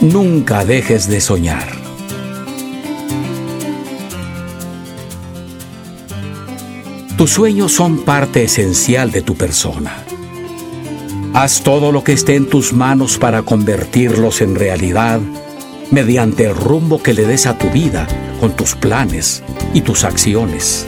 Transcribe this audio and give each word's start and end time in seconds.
Nunca 0.00 0.64
dejes 0.64 1.08
de 1.08 1.20
soñar. 1.20 1.66
Tus 7.16 7.30
sueños 7.30 7.72
son 7.72 8.04
parte 8.04 8.44
esencial 8.44 9.10
de 9.10 9.22
tu 9.22 9.34
persona. 9.34 10.04
Haz 11.34 11.62
todo 11.62 11.90
lo 11.90 12.04
que 12.04 12.12
esté 12.12 12.36
en 12.36 12.48
tus 12.48 12.72
manos 12.72 13.18
para 13.18 13.42
convertirlos 13.42 14.40
en 14.40 14.54
realidad 14.54 15.20
mediante 15.90 16.44
el 16.44 16.54
rumbo 16.54 17.02
que 17.02 17.12
le 17.12 17.26
des 17.26 17.46
a 17.46 17.58
tu 17.58 17.68
vida 17.70 18.06
con 18.38 18.52
tus 18.54 18.76
planes 18.76 19.42
y 19.74 19.80
tus 19.80 20.04
acciones. 20.04 20.86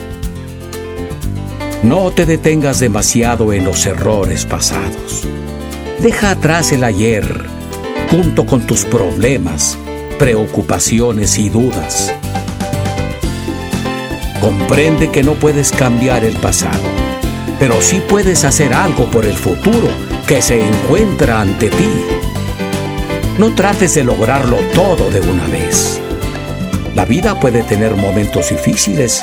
No 1.83 2.11
te 2.11 2.25
detengas 2.25 2.79
demasiado 2.79 3.51
en 3.51 3.65
los 3.65 3.85
errores 3.85 4.45
pasados. 4.45 5.27
Deja 5.99 6.31
atrás 6.31 6.71
el 6.71 6.85
ayer 6.85 7.60
junto 8.11 8.45
con 8.45 8.67
tus 8.67 8.83
problemas, 8.83 9.77
preocupaciones 10.19 11.37
y 11.37 11.47
dudas. 11.47 12.13
Comprende 14.41 15.09
que 15.11 15.23
no 15.23 15.35
puedes 15.35 15.71
cambiar 15.71 16.25
el 16.25 16.35
pasado, 16.35 16.83
pero 17.57 17.81
sí 17.81 18.01
puedes 18.09 18.43
hacer 18.43 18.73
algo 18.73 19.05
por 19.05 19.25
el 19.25 19.35
futuro 19.35 19.87
que 20.27 20.41
se 20.41 20.61
encuentra 20.61 21.39
ante 21.39 21.69
ti. 21.69 21.89
No 23.37 23.55
trates 23.55 23.95
de 23.95 24.03
lograrlo 24.03 24.57
todo 24.75 25.09
de 25.09 25.21
una 25.21 25.47
vez. 25.47 26.01
La 26.95 27.05
vida 27.05 27.39
puede 27.39 27.63
tener 27.63 27.95
momentos 27.95 28.49
difíciles 28.49 29.21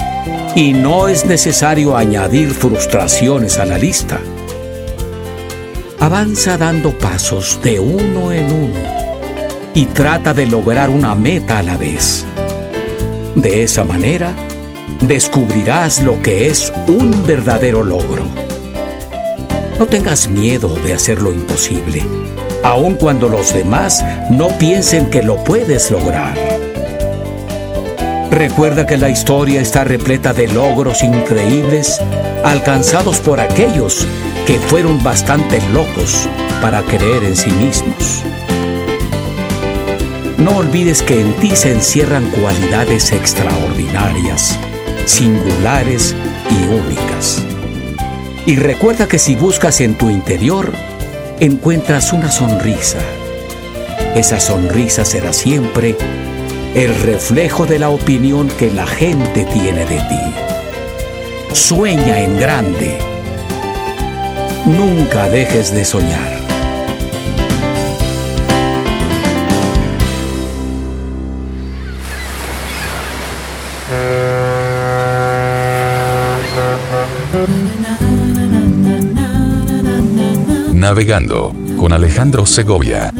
y 0.54 0.72
no 0.72 1.08
es 1.08 1.26
necesario 1.26 1.94
añadir 1.94 2.52
frustraciones 2.52 3.58
a 3.58 3.66
la 3.66 3.76
lista. 3.76 4.18
Avanza 6.00 6.56
dando 6.56 6.96
pasos 6.96 7.58
de 7.60 7.80
uno 7.80 8.30
en 8.30 8.52
uno 8.52 8.80
y 9.74 9.84
trata 9.86 10.32
de 10.32 10.46
lograr 10.46 10.90
una 10.90 11.16
meta 11.16 11.58
a 11.58 11.62
la 11.64 11.76
vez. 11.76 12.24
De 13.34 13.64
esa 13.64 13.82
manera, 13.82 14.32
descubrirás 15.00 16.00
lo 16.00 16.22
que 16.22 16.46
es 16.46 16.72
un 16.86 17.26
verdadero 17.26 17.82
logro. 17.82 18.22
No 19.80 19.86
tengas 19.86 20.28
miedo 20.28 20.68
de 20.84 20.94
hacer 20.94 21.20
lo 21.20 21.32
imposible, 21.32 22.04
aun 22.62 22.94
cuando 22.94 23.28
los 23.28 23.52
demás 23.52 24.04
no 24.30 24.48
piensen 24.56 25.10
que 25.10 25.24
lo 25.24 25.42
puedes 25.42 25.90
lograr. 25.90 26.38
Recuerda 28.30 28.86
que 28.86 28.98
la 28.98 29.08
historia 29.08 29.60
está 29.60 29.82
repleta 29.82 30.32
de 30.32 30.46
logros 30.46 31.02
increíbles 31.02 32.00
alcanzados 32.44 33.18
por 33.18 33.40
aquellos 33.40 34.06
que 34.48 34.58
fueron 34.58 35.02
bastante 35.02 35.60
locos 35.74 36.26
para 36.62 36.80
creer 36.80 37.22
en 37.22 37.36
sí 37.36 37.50
mismos. 37.50 38.24
No 40.38 40.56
olvides 40.56 41.02
que 41.02 41.20
en 41.20 41.34
ti 41.34 41.54
se 41.54 41.70
encierran 41.70 42.24
cualidades 42.30 43.12
extraordinarias, 43.12 44.58
singulares 45.04 46.16
y 46.50 46.64
únicas. 46.64 47.42
Y 48.46 48.56
recuerda 48.56 49.06
que 49.06 49.18
si 49.18 49.36
buscas 49.36 49.82
en 49.82 49.98
tu 49.98 50.08
interior, 50.08 50.72
encuentras 51.40 52.14
una 52.14 52.30
sonrisa. 52.30 53.00
Esa 54.14 54.40
sonrisa 54.40 55.04
será 55.04 55.34
siempre 55.34 55.94
el 56.74 56.98
reflejo 57.02 57.66
de 57.66 57.80
la 57.80 57.90
opinión 57.90 58.48
que 58.58 58.70
la 58.70 58.86
gente 58.86 59.44
tiene 59.44 59.84
de 59.84 59.98
ti. 59.98 61.52
Sueña 61.52 62.22
en 62.22 62.40
grande. 62.40 63.17
Nunca 64.68 65.30
dejes 65.30 65.72
de 65.72 65.82
soñar. 65.82 66.38
Navegando 80.74 81.54
con 81.78 81.94
Alejandro 81.94 82.44
Segovia. 82.44 83.10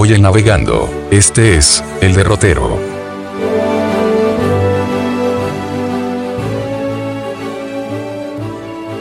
Hoy 0.00 0.12
en 0.12 0.22
Navegando, 0.22 0.88
este 1.10 1.56
es 1.56 1.82
El 2.00 2.14
Derrotero. 2.14 2.78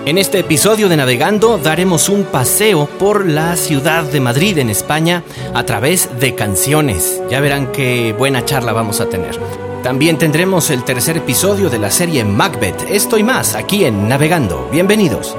En 0.08 0.18
este 0.18 0.40
episodio 0.40 0.90
de 0.90 0.98
Navegando 0.98 1.60
daremos 1.60 2.10
un 2.10 2.24
paseo 2.24 2.88
por 2.98 3.28
la 3.28 3.56
ciudad 3.58 4.06
de 4.06 4.20
Madrid 4.20 4.58
en 4.58 4.72
España 4.72 5.22
a 5.54 5.64
través 5.66 6.20
de 6.20 6.34
canciones. 6.34 7.22
Ya 7.30 7.42
verán 7.42 7.72
qué 7.72 8.16
buena 8.18 8.44
charla 8.44 8.74
vamos 8.74 9.00
a 9.00 9.08
tener. 9.08 9.40
También 9.84 10.18
tendremos 10.18 10.72
el 10.72 10.84
tercer 10.84 11.18
episodio 11.18 11.70
de 11.70 11.78
la 11.78 11.92
serie 11.92 12.24
Macbeth. 12.26 12.90
Esto 12.90 13.20
y 13.20 13.24
más 13.24 13.54
aquí 13.54 13.86
en 13.86 14.08
Navegando. 14.08 14.68
Bienvenidos. 14.72 15.38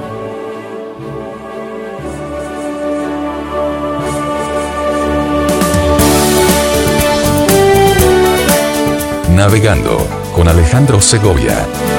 Navegando 9.49 10.07
con 10.35 10.47
Alejandro 10.47 11.01
Segovia. 11.01 11.98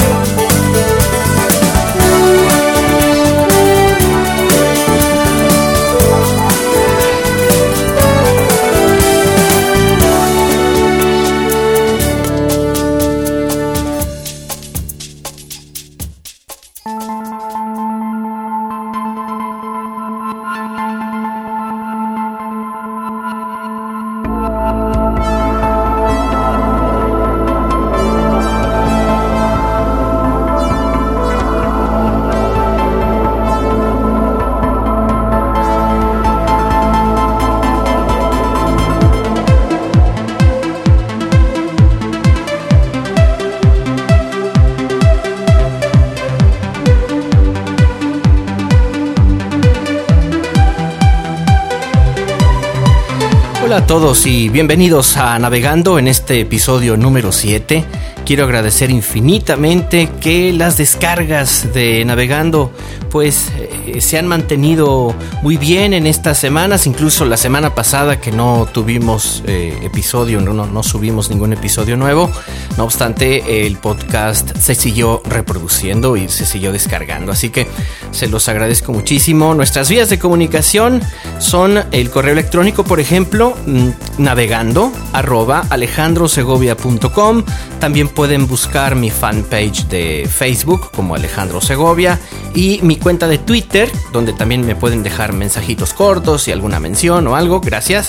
Hola 53.71 53.85
a 53.85 53.87
todos 53.87 54.27
y 54.27 54.49
bienvenidos 54.49 55.17
a 55.17 55.39
Navegando 55.39 56.01
en 56.01 56.09
este 56.09 56.41
episodio 56.41 56.97
número 56.97 57.31
7. 57.31 57.85
Quiero 58.27 58.43
agradecer 58.43 58.91
infinitamente 58.91 60.11
que 60.21 60.53
las 60.53 60.77
descargas 60.77 61.73
de 61.73 62.05
Navegando 62.05 62.73
pues 63.13 63.53
eh, 63.57 64.01
se 64.01 64.19
han 64.19 64.27
mantenido 64.27 65.15
muy 65.43 65.57
bien 65.57 65.95
en 65.95 66.09
estas 66.09 66.37
semanas, 66.37 66.89
incluso 66.89 67.25
la 67.25 67.37
semana 67.37 67.73
pasada 67.73 68.21
que 68.21 68.33
no 68.33 68.67
tuvimos 68.73 69.45
eh, 69.47 69.79
episodio, 69.85 70.41
no, 70.41 70.67
no 70.67 70.83
subimos 70.83 71.31
ningún 71.31 71.53
episodio 71.53 71.97
nuevo. 71.97 72.29
No 72.77 72.85
obstante, 72.85 73.67
el 73.67 73.77
podcast 73.77 74.57
se 74.57 74.75
siguió 74.75 75.23
reproduciendo 75.25 76.17
y 76.17 76.29
se 76.29 76.47
siguió 76.47 76.73
descargando, 76.73 77.33
así 77.33 77.51
que 77.51 77.67
se 78.11 78.29
los 78.29 78.49
agradezco 78.49 78.93
muchísimo. 78.93 79.55
Nuestras 79.55 79.89
vías 79.89 80.09
de 80.09 80.19
comunicación 80.19 81.03
son 81.39 81.85
el 81.93 82.11
correo 82.11 82.33
electrónico, 82.33 82.85
por 82.85 83.01
ejemplo, 83.01 83.55
mm, 83.67 83.89
navegando 84.19 84.93
arroba 85.13 85.65
alejandrosegovia.com. 85.69 87.45
También 87.81 88.09
pueden 88.09 88.47
buscar 88.47 88.95
mi 88.95 89.11
fanpage 89.11 89.87
de 89.89 90.29
Facebook 90.31 90.91
como 90.93 91.15
Alejandro 91.15 91.61
Segovia 91.61 92.19
y 92.55 92.81
mi 92.83 92.97
cuenta 92.97 93.29
de 93.29 93.39
Twitter, 93.39 93.91
donde 94.13 94.33
también 94.33 94.67
me 94.67 94.77
pueden 94.77 95.03
dejar 95.03 95.33
mensajitos 95.33 95.93
cortos 95.93 96.49
y 96.49 96.53
alguna 96.53 96.81
mención 96.81 97.27
o 97.27 97.37
algo. 97.37 97.61
Gracias. 97.61 98.09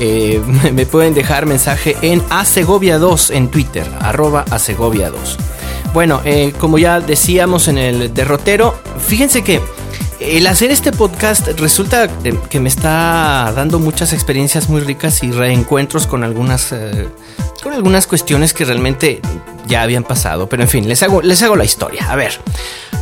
Eh, 0.00 0.40
me 0.72 0.86
pueden 0.86 1.14
dejar 1.14 1.46
mensaje 1.46 1.96
en 2.02 2.20
asegovia2 2.22 3.34
en 3.34 3.48
Twitter, 3.48 3.86
arroba 4.00 4.44
asegovia2. 4.46 5.36
Bueno, 5.92 6.20
eh, 6.24 6.52
como 6.58 6.78
ya 6.78 7.00
decíamos 7.00 7.68
en 7.68 7.76
el 7.78 8.14
derrotero, 8.14 8.74
fíjense 8.98 9.42
que 9.42 9.60
el 10.20 10.46
hacer 10.46 10.70
este 10.70 10.92
podcast 10.92 11.48
resulta 11.58 12.08
que 12.50 12.60
me 12.60 12.68
está 12.68 13.52
dando 13.56 13.78
muchas 13.78 14.12
experiencias 14.12 14.68
muy 14.68 14.82
ricas 14.82 15.22
y 15.22 15.32
reencuentros 15.32 16.06
con 16.06 16.22
algunas, 16.24 16.72
eh, 16.72 17.08
con 17.62 17.72
algunas 17.72 18.06
cuestiones 18.06 18.52
que 18.54 18.64
realmente 18.64 19.20
ya 19.70 19.82
habían 19.82 20.04
pasado. 20.04 20.48
Pero 20.48 20.62
en 20.62 20.68
fin, 20.68 20.86
les 20.86 21.02
hago, 21.02 21.22
les 21.22 21.42
hago 21.42 21.56
la 21.56 21.64
historia. 21.64 22.10
A 22.10 22.16
ver, 22.16 22.38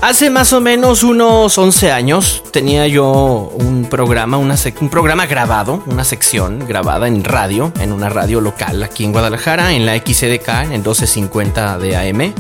hace 0.03 0.31
más 0.31 0.53
o 0.53 0.61
menos 0.61 1.03
unos 1.03 1.59
11 1.59 1.91
años 1.91 2.45
tenía 2.53 2.87
yo 2.87 3.51
un 3.55 3.87
programa, 3.87 4.37
una 4.37 4.55
un 4.81 4.91
programa 4.91 5.27
grabado, 5.27 5.83
una 5.87 6.05
sección 6.05 6.65
grabada 6.69 7.09
en 7.09 7.25
radio, 7.25 7.73
en 7.81 7.93
una 7.93 8.09
radio 8.09 8.41
local 8.41 8.83
aquí 8.85 9.05
en 9.05 9.13
Guadalajara, 9.13 9.73
en 9.73 9.87
la 9.87 9.97
XCDK, 9.97 10.49
en 10.49 10.73
el 10.73 10.83
1250 10.83 11.79
de 11.79 11.97
AM. 11.97 12.35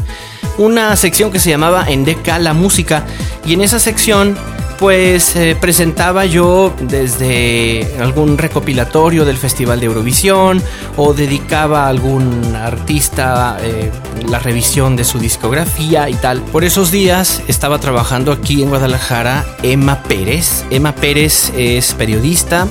Una 0.58 0.94
sección 0.96 1.30
que 1.30 1.38
se 1.38 1.50
llamaba 1.50 1.86
Endeca 1.88 2.38
la 2.38 2.52
música. 2.52 3.04
Y 3.44 3.54
en 3.54 3.62
esa 3.62 3.78
sección 3.78 4.36
pues 4.78 5.34
eh, 5.34 5.56
presentaba 5.60 6.24
yo 6.24 6.72
desde 6.80 7.96
algún 8.00 8.38
recopilatorio 8.38 9.24
del 9.24 9.36
Festival 9.36 9.80
de 9.80 9.86
Eurovisión 9.86 10.62
o 10.96 11.14
dedicaba 11.14 11.86
a 11.86 11.88
algún 11.88 12.54
artista 12.54 13.58
eh, 13.60 13.90
la 14.28 14.38
revisión 14.38 14.94
de 14.94 15.04
su 15.04 15.18
discografía 15.18 16.08
y 16.08 16.14
tal. 16.14 16.40
Por 16.42 16.64
esos 16.64 16.90
días 16.90 17.42
estaba 17.48 17.78
trabajando 17.78 18.30
aquí 18.30 18.62
en 18.62 18.68
Guadalajara 18.68 19.44
Emma 19.62 20.02
Pérez. 20.04 20.64
Emma 20.70 20.94
Pérez 20.94 21.52
es 21.56 21.94
periodista. 21.94 22.68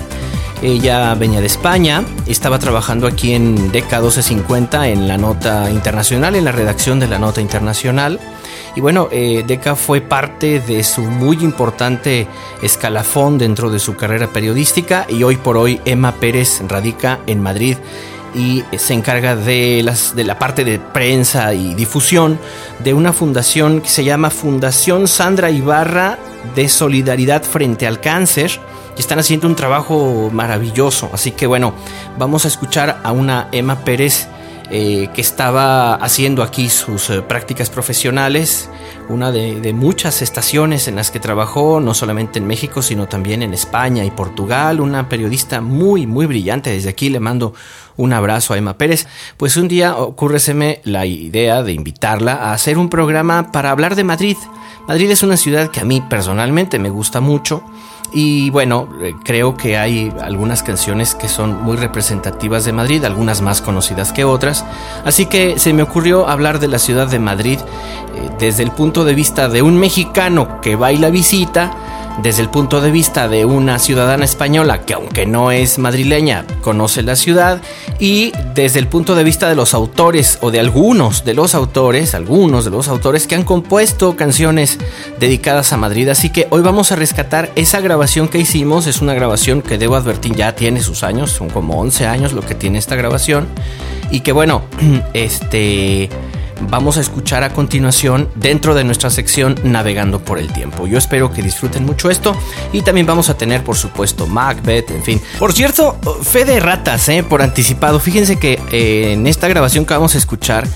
Ella 0.62 1.14
venía 1.14 1.40
de 1.40 1.46
España, 1.46 2.04
estaba 2.26 2.58
trabajando 2.58 3.06
aquí 3.06 3.34
en 3.34 3.72
DECA 3.72 3.98
1250 3.98 4.88
en 4.88 5.08
la 5.08 5.18
nota 5.18 5.70
internacional, 5.70 6.36
en 6.36 6.46
la 6.46 6.52
redacción 6.52 7.00
de 7.00 7.08
la 7.08 7.20
nota 7.20 7.42
internacional. 7.42 8.20
Y 8.78 8.80
bueno, 8.80 9.10
eh, 9.12 9.44
Deca 9.48 9.76
fue 9.76 10.02
parte 10.02 10.60
de 10.60 10.84
su 10.84 11.02
muy 11.02 11.38
importante 11.38 12.28
escalafón 12.62 13.40
dentro 13.40 13.72
de 13.72 13.80
su 13.80 13.96
carrera 13.96 14.28
periodística 14.28 15.08
y 15.10 15.24
hoy 15.24 15.36
por 15.36 15.58
hoy 15.58 15.82
Emma 15.84 16.12
Pérez 16.12 16.62
radica 16.68 17.18
en 17.26 17.42
Madrid 17.42 17.78
y 18.36 18.64
se 18.78 18.94
encarga 18.94 19.36
de, 19.36 19.82
las, 19.84 20.16
de 20.16 20.24
la 20.24 20.38
parte 20.38 20.64
de 20.64 20.78
prensa 20.78 21.56
y 21.56 21.74
difusión 21.74 22.38
de 22.78 22.94
una 22.94 23.14
fundación 23.14 23.82
que 23.82 23.90
se 23.90 24.04
llama 24.04 24.30
Fundación 24.30 25.08
Sandra 25.08 25.50
Ibarra 25.50 26.20
de 26.54 26.70
Solidaridad 26.70 27.42
frente 27.42 27.88
al 27.88 28.00
Cáncer. 28.00 28.60
Y 28.96 29.00
están 29.00 29.18
haciendo 29.18 29.48
un 29.48 29.56
trabajo 29.56 30.30
maravilloso. 30.32 31.10
Así 31.12 31.32
que 31.32 31.48
bueno, 31.48 31.74
vamos 32.20 32.46
a 32.46 32.48
escuchar 32.48 33.00
a 33.04 33.12
una 33.12 33.48
Emma 33.52 33.80
Pérez 33.80 34.28
eh, 34.70 35.10
que 35.14 35.22
estaba 35.22 35.96
haciendo 35.96 36.44
aquí 36.44 36.70
sus 36.70 37.10
eh, 37.10 37.22
prácticas 37.22 37.70
profesionales, 37.70 38.70
una 39.08 39.32
de, 39.32 39.72
muchas 39.72 40.22
estaciones 40.22 40.90
en 40.90 40.98
las 40.98 41.10
que 41.10 41.22
trabajó, 41.22 41.80
no 41.80 41.94
solamente 41.94 42.40
en 42.40 42.48
México, 42.48 42.82
sino 42.82 43.08
también 43.08 43.42
en 43.44 43.54
España 43.54 44.04
y 44.04 44.12
Portugal, 44.12 44.82
una 44.82 45.08
periodista 45.08 45.62
muy, 45.62 46.06
muy 46.06 46.26
brillante. 46.26 46.72
Desde 46.72 46.90
aquí 46.90 47.10
le 47.10 47.22
mando 47.22 47.54
un 47.98 48.14
abrazo 48.14 48.54
a 48.54 48.58
Emma 48.58 48.78
Pérez. 48.78 49.08
Pues 49.36 49.58
un 49.58 49.68
día 49.68 49.98
ocurreseme 49.98 50.82
la 50.84 51.06
idea 51.06 51.64
de 51.64 51.74
invitarla 51.74 52.34
a 52.34 52.54
hacer 52.54 52.78
un 52.78 52.90
programa 52.90 53.52
para 53.52 53.72
hablar 53.72 53.96
de 53.96 54.04
Madrid. 54.04 54.38
Madrid 54.88 55.12
es 55.12 55.24
una 55.24 55.36
ciudad 55.36 55.70
que 55.70 55.82
a 55.82 55.86
mí 55.86 56.02
personalmente 56.02 56.80
me 56.80 56.90
gusta 56.90 57.20
mucho 57.20 57.64
y 58.14 58.50
bueno, 58.52 58.88
eh, 59.02 59.14
creo 59.24 59.58
que 59.58 59.78
hay 59.78 60.14
algunas 60.22 60.64
canciones 60.64 61.14
que 61.14 61.28
son 61.28 61.62
muy 61.62 61.76
representativas 61.76 62.64
de 62.64 62.72
Madrid, 62.72 63.04
algunas 63.04 63.42
más 63.42 63.62
conocidas 63.62 64.14
que 64.14 64.24
otras. 64.24 64.64
Así 65.04 65.26
que 65.26 65.60
se 65.60 65.74
me 65.74 65.84
ocurrió 65.84 66.28
hablar 66.28 66.60
de 66.60 66.70
la 66.70 66.80
ciudad 66.80 67.08
de 67.08 67.20
Madrid 67.20 67.60
eh, 67.60 68.30
desde 68.40 68.64
el 68.64 68.72
punto 68.72 69.04
de 69.04 69.14
vista 69.14 69.50
de 69.50 69.62
un 69.62 69.78
mexicano 69.78 70.62
que 70.62 70.76
va 70.76 70.94
y 70.94 70.98
la 70.98 71.10
visita 71.10 71.72
desde 72.22 72.42
el 72.42 72.50
punto 72.50 72.82
de 72.82 72.92
vista 72.92 73.28
de 73.28 73.46
una 73.46 73.80
ciudadana 73.80 74.26
española 74.26 74.82
que 74.82 74.94
aunque 74.94 75.26
no 75.26 75.52
es 75.52 75.78
madrileña, 75.78 76.46
conoce 76.62 77.04
la 77.04 77.16
ciudad 77.16 77.62
y 78.00 78.32
desde 78.56 78.80
el 78.80 78.88
punto 78.88 79.16
de 79.16 79.24
vista 79.24 79.48
de 79.50 79.56
los 79.56 79.74
autores 79.74 80.40
o 80.42 80.52
de 80.52 80.60
algunos 80.60 81.26
de 81.26 81.34
los 81.34 81.54
autores, 81.56 82.16
algunos 82.16 82.66
de 82.66 82.72
los 82.72 82.88
autores 82.88 83.28
que 83.28 83.36
han 83.36 83.44
compuesto 83.44 84.16
canciones 84.16 84.80
dedicadas 85.20 85.74
a 85.74 85.78
Madrid. 85.78 86.10
Así 86.10 86.30
que 86.30 86.48
hoy 86.50 86.62
vamos 86.62 86.92
a 86.92 86.96
rescatar 86.96 87.52
esa 87.56 87.82
grabación 87.82 88.28
que 88.28 88.40
hicimos, 88.40 88.88
es 88.88 89.02
una 89.02 89.14
grabación 89.14 89.62
que 89.62 89.78
debo 89.78 89.96
advertir 89.96 90.36
ya 90.36 90.56
tiene 90.56 90.82
sus 90.82 91.04
años, 91.04 91.32
son 91.32 91.50
como 91.50 91.80
11 91.80 92.08
años 92.08 92.34
lo 92.34 92.42
que 92.42 92.56
tiene 92.56 92.80
esta 92.80 92.96
grabación 92.96 93.48
y 94.12 94.22
que 94.22 94.32
bueno, 94.32 94.64
este 95.14 96.10
vamos 96.62 96.98
a 96.98 97.02
escuchar 97.02 97.44
a 97.44 97.50
continuación 97.52 98.30
dentro 98.36 98.76
de 98.76 98.84
nuestra 98.84 99.10
sección 99.10 99.56
Navegando 99.64 100.20
por 100.20 100.40
el 100.40 100.52
Tiempo. 100.52 100.88
Yo 100.88 100.98
espero 100.98 101.32
que 101.32 101.42
disfruten 101.42 101.86
mucho 101.86 102.10
esto 102.10 102.36
y 102.74 102.82
también 102.82 103.06
vamos 103.06 103.30
a 103.30 103.38
tener, 103.38 103.64
por 103.64 103.76
supuesto, 103.76 104.28
Macbeth, 104.28 104.92
en 104.92 105.04
fin. 105.04 105.22
Por 105.40 105.54
cierto, 105.54 105.98
fe 106.24 106.46
de 106.46 106.60
ratas, 106.60 107.08
¿eh? 107.10 107.24
por 107.24 107.42
anticipado. 107.42 108.00
Fíjense 108.00 108.38
que 108.38 108.60
eh, 108.72 109.14
en 109.14 109.28
esta 109.28 109.48
grabación 109.48 109.86
que 109.86 109.94
vamos 109.94 110.16
a 110.16 110.18
escuchar, 110.18 110.68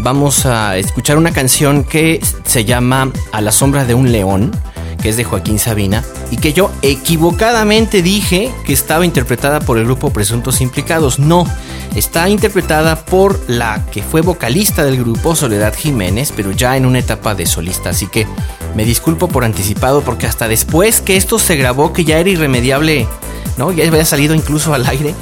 vamos 0.00 0.46
a 0.46 0.76
escuchar 0.76 1.18
una 1.18 1.32
canción 1.32 1.84
que 1.84 2.20
se 2.44 2.64
llama 2.64 3.10
A 3.32 3.40
la 3.40 3.52
sombra 3.52 3.84
de 3.84 3.94
un 3.94 4.12
león 4.12 4.52
que 5.00 5.08
es 5.08 5.16
de 5.16 5.24
Joaquín 5.24 5.58
Sabina, 5.58 6.04
y 6.30 6.36
que 6.36 6.52
yo 6.52 6.70
equivocadamente 6.82 8.02
dije 8.02 8.52
que 8.64 8.72
estaba 8.72 9.04
interpretada 9.04 9.60
por 9.60 9.78
el 9.78 9.84
grupo 9.84 10.10
Presuntos 10.10 10.60
Implicados. 10.60 11.18
No, 11.18 11.46
está 11.94 12.28
interpretada 12.28 12.96
por 13.04 13.40
la 13.48 13.86
que 13.86 14.02
fue 14.02 14.20
vocalista 14.20 14.84
del 14.84 14.98
grupo 14.98 15.34
Soledad 15.36 15.74
Jiménez, 15.74 16.32
pero 16.34 16.50
ya 16.50 16.76
en 16.76 16.86
una 16.86 16.98
etapa 16.98 17.34
de 17.34 17.46
solista, 17.46 17.90
así 17.90 18.06
que 18.06 18.26
me 18.74 18.84
disculpo 18.84 19.28
por 19.28 19.44
anticipado 19.44 20.02
porque 20.02 20.26
hasta 20.26 20.48
después 20.48 21.00
que 21.00 21.16
esto 21.16 21.38
se 21.38 21.56
grabó, 21.56 21.92
que 21.92 22.04
ya 22.04 22.18
era 22.18 22.30
irremediable, 22.30 23.06
¿no? 23.56 23.72
Ya 23.72 23.86
había 23.86 24.04
salido 24.04 24.34
incluso 24.34 24.74
al 24.74 24.86
aire, 24.86 25.14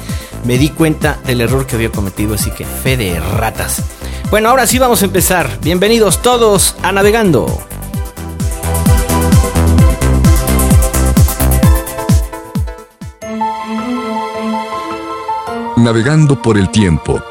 me 0.43 0.57
di 0.57 0.69
cuenta 0.69 1.19
del 1.25 1.41
error 1.41 1.65
que 1.65 1.75
había 1.75 1.91
cometido, 1.91 2.35
así 2.35 2.51
que 2.51 2.65
fe 2.65 2.97
de 2.97 3.19
ratas. 3.19 3.81
Bueno, 4.29 4.49
ahora 4.49 4.67
sí 4.67 4.77
vamos 4.77 5.01
a 5.01 5.05
empezar. 5.05 5.57
Bienvenidos 5.61 6.21
todos 6.21 6.75
a 6.83 6.91
Navegando. 6.91 7.47
Navegando 15.77 16.41
por 16.41 16.57
el 16.57 16.69
tiempo. 16.71 17.21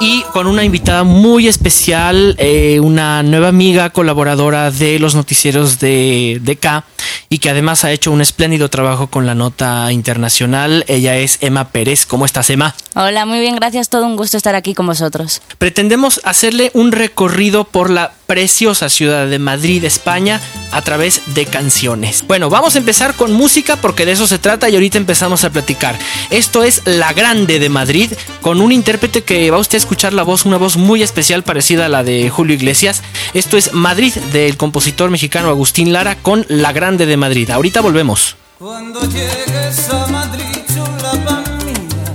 Y 0.00 0.22
con 0.32 0.46
una 0.46 0.64
invitada 0.64 1.04
muy 1.04 1.46
especial, 1.46 2.36
eh, 2.38 2.80
una 2.80 3.22
nueva 3.22 3.48
amiga 3.48 3.90
colaboradora 3.90 4.70
de 4.70 4.98
los 4.98 5.14
noticieros 5.14 5.78
de 5.78 6.40
DK 6.42 6.82
y 7.28 7.38
que 7.38 7.50
además 7.50 7.84
ha 7.84 7.92
hecho 7.92 8.10
un 8.12 8.22
espléndido 8.22 8.70
trabajo 8.70 9.08
con 9.08 9.26
la 9.26 9.34
nota 9.34 9.92
internacional. 9.92 10.86
Ella 10.88 11.18
es 11.18 11.36
Emma 11.42 11.68
Pérez. 11.68 12.06
¿Cómo 12.06 12.24
estás, 12.24 12.48
Emma? 12.48 12.74
Hola, 12.94 13.26
muy 13.26 13.40
bien, 13.40 13.56
gracias. 13.56 13.90
Todo 13.90 14.06
un 14.06 14.16
gusto 14.16 14.38
estar 14.38 14.54
aquí 14.54 14.72
con 14.72 14.86
vosotros. 14.86 15.42
Pretendemos 15.58 16.22
hacerle 16.24 16.70
un 16.72 16.92
recorrido 16.92 17.64
por 17.64 17.90
la 17.90 18.14
preciosa 18.30 18.88
ciudad 18.88 19.26
de 19.26 19.40
Madrid, 19.40 19.82
España, 19.82 20.40
a 20.70 20.82
través 20.82 21.34
de 21.34 21.46
canciones. 21.46 22.24
Bueno, 22.28 22.48
vamos 22.48 22.76
a 22.76 22.78
empezar 22.78 23.14
con 23.14 23.32
música 23.32 23.74
porque 23.74 24.06
de 24.06 24.12
eso 24.12 24.28
se 24.28 24.38
trata 24.38 24.68
y 24.68 24.74
ahorita 24.76 24.98
empezamos 24.98 25.42
a 25.42 25.50
platicar. 25.50 25.98
Esto 26.30 26.62
es 26.62 26.82
La 26.84 27.12
Grande 27.12 27.58
de 27.58 27.68
Madrid, 27.68 28.12
con 28.40 28.60
un 28.60 28.70
intérprete 28.70 29.24
que 29.24 29.50
va 29.50 29.58
usted 29.58 29.78
a 29.78 29.78
escuchar 29.78 30.12
la 30.12 30.22
voz, 30.22 30.44
una 30.44 30.58
voz 30.58 30.76
muy 30.76 31.02
especial 31.02 31.42
parecida 31.42 31.86
a 31.86 31.88
la 31.88 32.04
de 32.04 32.30
Julio 32.30 32.54
Iglesias. 32.54 33.02
Esto 33.34 33.56
es 33.56 33.72
Madrid 33.72 34.14
del 34.32 34.56
compositor 34.56 35.10
mexicano 35.10 35.48
Agustín 35.48 35.92
Lara 35.92 36.14
con 36.14 36.46
La 36.48 36.70
Grande 36.70 37.06
de 37.06 37.16
Madrid. 37.16 37.50
Ahorita 37.50 37.80
volvemos. 37.80 38.36
Cuando 38.60 39.00
llegues 39.06 39.90
a 39.90 40.06
Madrid, 40.06 40.56
chula 40.68 41.42
mía, 41.64 42.14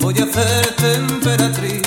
voy 0.00 0.18
a 0.18 0.24
hacerte 0.24 0.94
emperatriz 0.96 1.85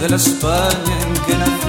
de 0.00 0.08
la 0.08 0.16
España 0.16 0.98
en 1.06 1.14
que 1.24 1.36
nací. 1.36 1.67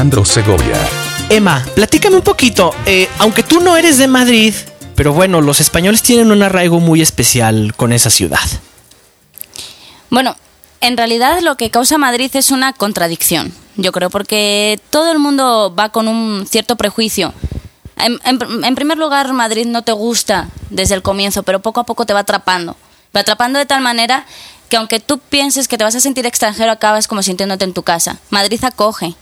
Alejandro 0.00 0.24
Segovia. 0.24 0.78
Emma, 1.28 1.62
platícame 1.74 2.16
un 2.16 2.22
poquito. 2.22 2.74
eh, 2.86 3.06
aunque 3.18 3.42
tú 3.42 3.60
no 3.60 3.76
eres 3.76 3.98
de 3.98 4.08
Madrid, 4.08 4.54
pero 4.96 5.12
bueno, 5.12 5.42
los 5.42 5.60
españoles 5.60 6.02
tienen 6.02 6.32
un 6.32 6.42
arraigo 6.42 6.80
muy 6.80 7.02
especial 7.02 7.74
con 7.76 7.92
esa 7.92 8.08
ciudad. 8.08 8.40
Bueno, 10.08 10.36
en 10.80 10.96
realidad 10.96 11.40
lo 11.42 11.56
que 11.58 11.68
causa 11.68 11.98
Madrid 11.98 12.30
es 12.32 12.50
una 12.50 12.72
contradicción, 12.72 13.52
yo 13.76 13.92
creo, 13.92 14.08
porque 14.08 14.80
todo 14.88 15.12
el 15.12 15.18
mundo 15.18 15.74
va 15.78 15.90
con 15.90 16.08
un 16.08 16.46
cierto 16.48 16.76
prejuicio. 16.76 17.34
En, 17.98 18.18
en- 18.24 18.64
en 18.64 18.74
primer 18.74 18.96
lugar, 18.96 19.30
Madrid 19.34 19.66
no 19.66 19.82
te 19.82 19.92
gusta 19.92 20.48
desde 20.70 20.94
el 20.94 21.02
comienzo, 21.02 21.42
pero 21.42 21.60
poco 21.60 21.80
a 21.80 21.84
poco 21.84 22.06
te 22.06 22.14
va 22.14 22.20
atrapando. 22.20 22.74
Va 23.14 23.20
atrapando 23.20 23.58
de 23.58 23.66
tal 23.66 23.82
manera 23.82 24.24
que 24.70 24.78
aunque 24.78 24.98
tú 24.98 25.18
pienses 25.18 25.68
que 25.68 25.76
te 25.76 25.84
vas 25.84 25.94
a 25.94 26.00
sentir 26.00 26.24
extranjero, 26.24 26.72
acabas 26.72 27.06
como 27.06 27.22
sintiéndote 27.22 27.66
en 27.66 27.74
tu 27.74 27.82
casa. 27.82 28.16
Madrid 28.30 28.64
acoge. 28.64 29.14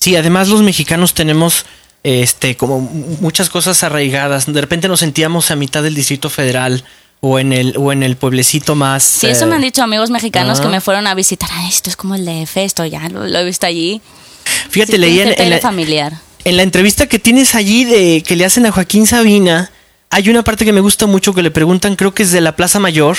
Sí, 0.00 0.16
además 0.16 0.48
los 0.48 0.62
mexicanos 0.62 1.14
tenemos 1.14 1.66
este 2.02 2.56
como 2.56 2.80
muchas 2.80 3.50
cosas 3.50 3.82
arraigadas. 3.84 4.50
De 4.52 4.60
repente 4.60 4.88
nos 4.88 5.00
sentíamos 5.00 5.50
a 5.50 5.56
mitad 5.56 5.82
del 5.82 5.94
Distrito 5.94 6.30
Federal 6.30 6.82
o 7.20 7.38
en 7.38 7.52
el 7.52 7.76
o 7.76 7.92
en 7.92 8.02
el 8.02 8.16
pueblecito 8.16 8.74
más. 8.74 9.02
Sí, 9.04 9.26
eso 9.26 9.44
eh, 9.44 9.48
me 9.48 9.56
han 9.56 9.62
dicho 9.62 9.82
amigos 9.82 10.08
mexicanos 10.10 10.60
que 10.60 10.68
me 10.68 10.80
fueron 10.80 11.06
a 11.06 11.14
visitar. 11.14 11.50
"Ah, 11.52 11.68
esto 11.68 11.90
es 11.90 11.96
como 11.96 12.14
el 12.14 12.24
DF, 12.24 12.56
esto 12.64 12.86
ya 12.86 13.08
lo, 13.10 13.26
lo 13.26 13.38
he 13.40 13.44
visto 13.44 13.66
allí. 13.66 14.00
Fíjate, 14.70 14.92
Sí, 14.92 14.98
leí 14.98 15.20
en, 15.20 15.50
la, 15.50 15.58
familiar. 15.58 16.14
en 16.44 16.56
la 16.56 16.62
entrevista 16.62 17.06
que 17.06 17.18
tienes 17.18 17.54
allí 17.54 17.84
de 17.84 18.22
que 18.26 18.36
le 18.36 18.46
hacen 18.46 18.64
a 18.64 18.72
Joaquín 18.72 19.06
Sabina, 19.06 19.70
hay 20.10 20.28
una 20.28 20.42
parte 20.42 20.64
que 20.64 20.72
me 20.72 20.80
gusta 20.80 21.06
mucho 21.06 21.32
que 21.32 21.42
le 21.42 21.52
preguntan, 21.52 21.94
creo 21.94 22.12
que 22.12 22.24
es 22.24 22.32
de 22.32 22.40
la 22.40 22.56
Plaza 22.56 22.80
Mayor, 22.80 23.16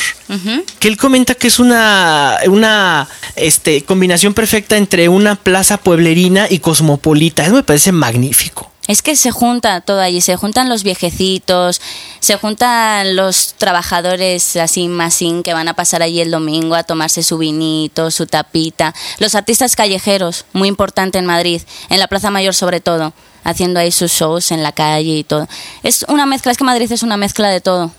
que 0.80 0.88
él 0.90 0.98
comenta 0.98 1.36
que 1.36 1.48
es 1.48 1.58
una, 1.58 2.38
una 2.48 3.08
este, 3.38 3.84
combinación 3.84 4.34
perfecta 4.34 4.76
entre 4.76 5.08
una 5.08 5.36
plaza 5.36 5.78
pueblerina 5.78 6.48
y 6.50 6.60
cosmopolita. 6.60 7.46
Eso 7.46 7.56
me 7.56 7.64
parece 7.64 7.94
magnífico. 7.94 8.71
Es 8.88 9.02
que 9.02 9.16
se 9.16 9.32
junta 9.32 9.82
todo 9.82 10.00
allí, 10.00 10.22
se 10.22 10.36
juntan 10.36 10.68
los 10.68 10.84
viejecitos, 10.84 11.82
se 12.20 12.36
juntan 12.38 13.16
los 13.16 13.54
trabajadores 13.58 14.56
así 14.56 14.88
masín 14.88 15.44
que 15.44 15.54
van 15.54 15.68
a 15.68 15.76
pasar 15.76 16.02
allí 16.02 16.20
el 16.20 16.32
domingo 16.32 16.76
a 16.76 16.84
tomarse 16.84 17.22
su 17.22 17.38
vinito, 17.38 18.10
su 18.10 18.26
tapita, 18.26 18.96
los 19.20 19.36
artistas 19.36 19.76
callejeros, 19.76 20.46
muy 20.54 20.68
importante 20.68 21.20
en 21.20 21.26
Madrid, 21.26 21.62
en 21.90 22.00
la 22.00 22.08
Plaza 22.08 22.32
Mayor 22.32 22.56
sobre 22.56 22.80
todo, 22.80 23.14
haciendo 23.44 23.80
ahí 23.80 23.92
sus 23.92 24.12
shows 24.12 24.52
en 24.52 24.64
la 24.64 24.72
calle 24.72 25.16
y 25.16 25.24
todo. 25.24 25.48
Es 25.84 26.04
una 26.08 26.26
mezcla, 26.26 26.52
es 26.52 26.58
que 26.58 26.64
Madrid 26.64 26.92
es 26.92 27.04
una 27.04 27.18
mezcla 27.18 27.50
de 27.50 27.62
todo. 27.62 27.92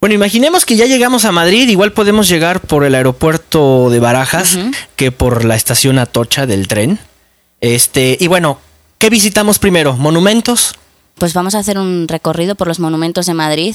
Bueno, 0.00 0.14
imaginemos 0.14 0.64
que 0.64 0.76
ya 0.76 0.86
llegamos 0.86 1.24
a 1.24 1.32
Madrid, 1.32 1.68
igual 1.68 1.92
podemos 1.92 2.28
llegar 2.28 2.60
por 2.60 2.84
el 2.84 2.94
aeropuerto 2.94 3.90
de 3.90 4.00
Barajas 4.00 4.58
que 4.96 5.12
por 5.12 5.44
la 5.44 5.54
estación 5.54 5.98
Atocha 5.98 6.46
del 6.46 6.66
tren. 6.66 6.98
Este, 7.60 8.16
y 8.18 8.28
bueno, 8.28 8.60
¿qué 8.98 9.10
visitamos 9.10 9.58
primero? 9.58 9.96
¿Monumentos? 9.96 10.74
Pues 11.14 11.32
vamos 11.32 11.54
a 11.54 11.58
hacer 11.58 11.78
un 11.78 12.06
recorrido 12.08 12.54
por 12.54 12.68
los 12.68 12.80
monumentos 12.80 13.26
de 13.26 13.34
Madrid. 13.34 13.74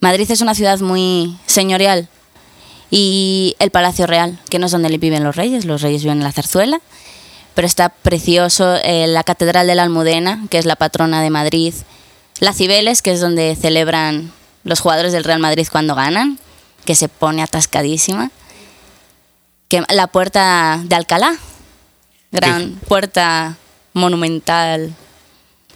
Madrid 0.00 0.30
es 0.30 0.40
una 0.40 0.54
ciudad 0.54 0.80
muy 0.80 1.36
señorial. 1.46 2.08
Y 2.90 3.56
el 3.58 3.70
Palacio 3.70 4.06
Real, 4.06 4.38
que 4.48 4.58
no 4.58 4.66
es 4.66 4.72
donde 4.72 4.96
viven 4.98 5.24
los 5.24 5.36
reyes, 5.36 5.64
los 5.64 5.82
reyes 5.82 6.02
viven 6.02 6.18
en 6.18 6.24
la 6.24 6.32
zarzuela. 6.32 6.80
Pero 7.54 7.66
está 7.66 7.88
precioso 7.88 8.76
eh, 8.82 9.06
la 9.06 9.24
Catedral 9.24 9.66
de 9.66 9.74
la 9.74 9.82
Almudena, 9.82 10.46
que 10.50 10.58
es 10.58 10.66
la 10.66 10.76
patrona 10.76 11.22
de 11.22 11.30
Madrid. 11.30 11.74
La 12.38 12.52
Cibeles, 12.52 13.02
que 13.02 13.12
es 13.12 13.20
donde 13.20 13.56
celebran 13.56 14.32
los 14.62 14.80
jugadores 14.80 15.12
del 15.12 15.24
Real 15.24 15.40
Madrid 15.40 15.66
cuando 15.70 15.94
ganan, 15.94 16.38
que 16.84 16.94
se 16.94 17.08
pone 17.08 17.42
atascadísima. 17.42 18.30
Que, 19.68 19.82
la 19.88 20.06
puerta 20.06 20.80
de 20.84 20.94
Alcalá, 20.94 21.36
gran 22.30 22.72
puerta 22.86 23.56
monumental 23.96 24.94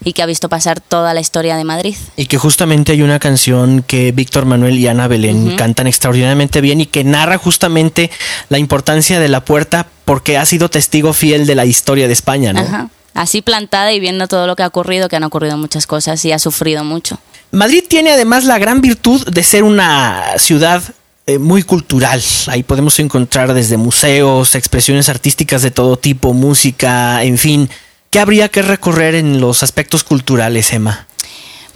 y 0.03 0.12
que 0.12 0.23
ha 0.23 0.27
visto 0.27 0.49
pasar 0.49 0.81
toda 0.81 1.12
la 1.12 1.21
historia 1.21 1.57
de 1.57 1.65
Madrid. 1.65 1.97
Y 2.17 2.27
que 2.27 2.39
justamente 2.39 2.93
hay 2.93 3.03
una 3.03 3.19
canción 3.19 3.83
que 3.83 4.12
Víctor 4.12 4.47
Manuel 4.47 4.79
y 4.79 4.87
Ana 4.87 5.09
Belén 5.09 5.57
cantan 5.57 5.87
extraordinariamente 5.87 6.61
bien 6.61 6.81
y 6.81 6.87
que 6.87 7.05
narra 7.05 7.39
justamente 7.39 8.11
la 8.49 8.59
importancia 8.59 9.21
de 9.21 9.29
la 9.29 9.45
puerta 9.45 9.87
porque 10.05 10.39
ha 10.39 10.47
sido 10.47 10.71
testigo 10.71 11.12
fiel 11.12 11.47
de 11.47 11.55
la 11.55 11.67
historia 11.67 12.07
de 12.07 12.12
España, 12.12 12.53
¿no? 12.53 12.61
Ajá. 12.61 12.89
Así 13.12 13.43
plantada 13.43 13.93
y 13.93 14.00
viendo 14.00 14.29
todo 14.29 14.47
lo 14.47 14.55
que 14.55 14.62
ha 14.62 14.69
ocurrido, 14.69 15.09
que 15.09 15.17
han 15.17 15.25
ocurrido 15.25 15.57
muchas 15.57 15.87
cosas 15.87 16.25
y 16.25 16.33
ha 16.33 16.39
sufrido 16.39 16.85
mucho. 16.85 17.19
Madrid 17.50 17.85
tiene 17.89 18.12
además 18.12 18.45
la 18.45 18.59
gran 18.59 18.81
virtud 18.81 19.27
de 19.27 19.43
ser 19.43 19.65
una 19.65 20.23
ciudad 20.39 20.83
eh, 21.27 21.39
muy 21.39 21.65
cultural. 21.65 22.23
Ahí 22.47 22.62
podemos 22.62 22.99
encontrar 23.00 23.53
desde 23.53 23.77
museos, 23.77 24.55
expresiones 24.55 25.09
artísticas 25.09 25.62
de 25.62 25.73
todo 25.73 25.97
tipo, 25.97 26.33
música, 26.33 27.23
en 27.25 27.37
fin. 27.37 27.69
¿Qué 28.11 28.19
habría 28.19 28.49
que 28.49 28.62
recorrer 28.62 29.14
en 29.14 29.40
los 29.40 29.62
aspectos 29.62 30.02
culturales, 30.02 30.73
Emma? 30.73 31.07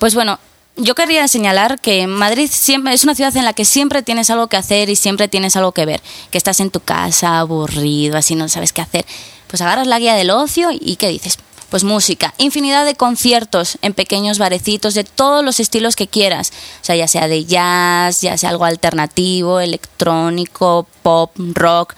Pues 0.00 0.16
bueno, 0.16 0.40
yo 0.76 0.96
quería 0.96 1.28
señalar 1.28 1.80
que 1.80 2.08
Madrid 2.08 2.50
siempre 2.52 2.92
es 2.92 3.04
una 3.04 3.14
ciudad 3.14 3.36
en 3.36 3.44
la 3.44 3.52
que 3.52 3.64
siempre 3.64 4.02
tienes 4.02 4.30
algo 4.30 4.48
que 4.48 4.56
hacer 4.56 4.90
y 4.90 4.96
siempre 4.96 5.28
tienes 5.28 5.54
algo 5.54 5.70
que 5.70 5.86
ver. 5.86 6.02
Que 6.32 6.38
estás 6.38 6.58
en 6.58 6.70
tu 6.70 6.80
casa 6.80 7.38
aburrido, 7.38 8.16
así 8.18 8.34
no 8.34 8.48
sabes 8.48 8.72
qué 8.72 8.80
hacer. 8.80 9.06
Pues 9.46 9.62
agarras 9.62 9.86
la 9.86 10.00
guía 10.00 10.16
del 10.16 10.30
ocio 10.30 10.70
y 10.72 10.96
¿qué 10.96 11.08
dices? 11.08 11.38
Pues 11.70 11.84
música, 11.84 12.34
infinidad 12.38 12.84
de 12.84 12.96
conciertos 12.96 13.78
en 13.82 13.94
pequeños 13.94 14.38
barecitos 14.38 14.94
de 14.94 15.04
todos 15.04 15.44
los 15.44 15.60
estilos 15.60 15.94
que 15.94 16.08
quieras. 16.08 16.50
O 16.82 16.84
sea, 16.84 16.96
ya 16.96 17.06
sea 17.06 17.28
de 17.28 17.44
jazz, 17.44 18.22
ya 18.22 18.36
sea 18.36 18.50
algo 18.50 18.64
alternativo, 18.64 19.60
electrónico, 19.60 20.88
pop, 21.04 21.30
rock. 21.36 21.94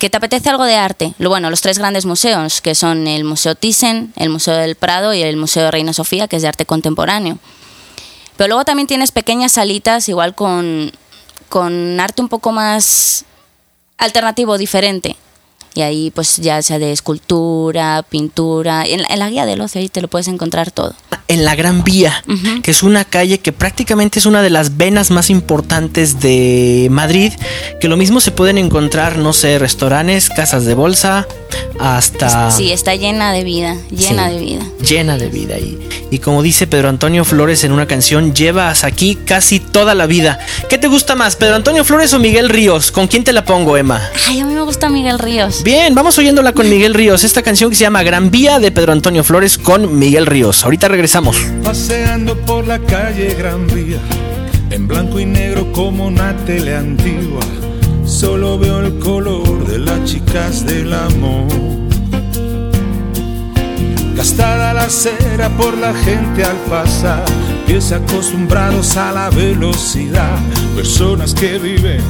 ¿Que 0.00 0.08
te 0.08 0.16
apetece 0.16 0.48
algo 0.48 0.64
de 0.64 0.76
arte? 0.76 1.12
Bueno, 1.18 1.50
los 1.50 1.60
tres 1.60 1.78
grandes 1.78 2.06
museos, 2.06 2.62
que 2.62 2.74
son 2.74 3.06
el 3.06 3.22
Museo 3.22 3.54
Thyssen, 3.54 4.14
el 4.16 4.30
Museo 4.30 4.56
del 4.56 4.74
Prado 4.74 5.12
y 5.12 5.20
el 5.20 5.36
Museo 5.36 5.64
de 5.64 5.70
Reina 5.70 5.92
Sofía, 5.92 6.26
que 6.26 6.36
es 6.36 6.42
de 6.42 6.48
arte 6.48 6.64
contemporáneo. 6.64 7.38
Pero 8.38 8.48
luego 8.48 8.64
también 8.64 8.86
tienes 8.86 9.12
pequeñas 9.12 9.52
salitas, 9.52 10.08
igual 10.08 10.34
con, 10.34 10.90
con 11.50 12.00
arte 12.00 12.22
un 12.22 12.30
poco 12.30 12.50
más 12.50 13.26
alternativo, 13.98 14.56
diferente. 14.56 15.16
Y 15.74 15.82
ahí 15.82 16.10
pues 16.10 16.36
ya 16.38 16.60
sea 16.62 16.78
de 16.78 16.92
escultura, 16.92 18.04
pintura, 18.08 18.84
en 18.84 19.02
la, 19.02 19.08
en 19.08 19.18
la 19.20 19.30
guía 19.30 19.46
del 19.46 19.60
ocio 19.60 19.80
ahí 19.80 19.88
te 19.88 20.02
lo 20.02 20.08
puedes 20.08 20.28
encontrar 20.28 20.70
todo. 20.72 20.94
En 21.28 21.44
la 21.44 21.54
Gran 21.54 21.84
Vía, 21.84 22.24
que 22.64 22.72
es 22.72 22.82
una 22.82 23.04
calle 23.04 23.38
que 23.38 23.52
prácticamente 23.52 24.18
es 24.18 24.26
una 24.26 24.42
de 24.42 24.50
las 24.50 24.76
venas 24.76 25.12
más 25.12 25.30
importantes 25.30 26.18
de 26.18 26.88
Madrid, 26.90 27.32
que 27.80 27.86
lo 27.86 27.96
mismo 27.96 28.20
se 28.20 28.32
pueden 28.32 28.58
encontrar, 28.58 29.16
no 29.16 29.32
sé, 29.32 29.60
restaurantes, 29.60 30.28
casas 30.28 30.64
de 30.64 30.74
bolsa, 30.74 31.28
hasta... 31.78 32.50
Sí, 32.50 32.72
está 32.72 32.96
llena 32.96 33.32
de 33.32 33.44
vida, 33.44 33.76
llena 33.90 34.28
Sí. 34.28 34.34
de 34.34 34.40
vida. 34.40 34.62
llena 34.88 35.18
de 35.18 35.28
vida. 35.28 35.56
Y, 35.58 35.78
y 36.10 36.18
como 36.18 36.42
dice 36.42 36.66
Pedro 36.66 36.88
Antonio 36.88 37.24
Flores 37.24 37.62
en 37.62 37.70
una 37.72 37.86
canción, 37.86 38.34
llevas 38.34 38.82
aquí 38.82 39.14
casi 39.14 39.60
toda 39.60 39.94
la 39.94 40.06
vida. 40.06 40.38
¿Qué 40.68 40.78
te 40.78 40.88
gusta 40.88 41.14
más, 41.14 41.36
Pedro 41.36 41.54
Antonio 41.54 41.84
Flores 41.84 42.12
o 42.12 42.18
Miguel 42.18 42.48
Ríos? 42.48 42.90
¿Con 42.90 43.06
quién 43.06 43.22
te 43.22 43.32
la 43.32 43.44
pongo, 43.44 43.76
Emma? 43.76 44.00
Ay, 44.28 44.40
a 44.40 44.44
mí 44.44 44.52
me 44.54 44.62
gusta 44.62 44.88
Miguel 44.88 45.18
Ríos. 45.20 45.59
Bien, 45.62 45.94
vamos 45.94 46.16
oyéndola 46.16 46.52
con 46.54 46.70
Miguel 46.70 46.94
Ríos, 46.94 47.22
esta 47.22 47.42
canción 47.42 47.68
que 47.68 47.76
se 47.76 47.82
llama 47.82 48.02
Gran 48.02 48.30
Vía 48.30 48.58
de 48.58 48.72
Pedro 48.72 48.92
Antonio 48.92 49.22
Flores 49.22 49.58
con 49.58 49.98
Miguel 49.98 50.24
Ríos. 50.24 50.64
Ahorita 50.64 50.88
regresamos. 50.88 51.36
Paseando 51.62 52.34
por 52.40 52.66
la 52.66 52.78
calle 52.78 53.34
Gran 53.34 53.66
Vía, 53.66 53.98
en 54.70 54.88
blanco 54.88 55.20
y 55.20 55.26
negro 55.26 55.70
como 55.70 56.06
una 56.06 56.34
tele 56.46 56.74
antigua, 56.74 57.42
solo 58.06 58.58
veo 58.58 58.80
el 58.80 58.98
color 59.00 59.66
de 59.66 59.80
las 59.80 60.02
chicas 60.04 60.64
del 60.64 60.94
amor. 60.94 61.46
Gastada 64.16 64.72
la 64.72 64.84
acera 64.84 65.50
por 65.58 65.76
la 65.76 65.92
gente 65.92 66.42
al 66.42 66.56
pasar, 66.70 67.24
pies 67.66 67.92
acostumbrados 67.92 68.96
a 68.96 69.12
la 69.12 69.28
velocidad, 69.28 70.38
personas 70.74 71.34
que 71.34 71.58
viven 71.58 72.00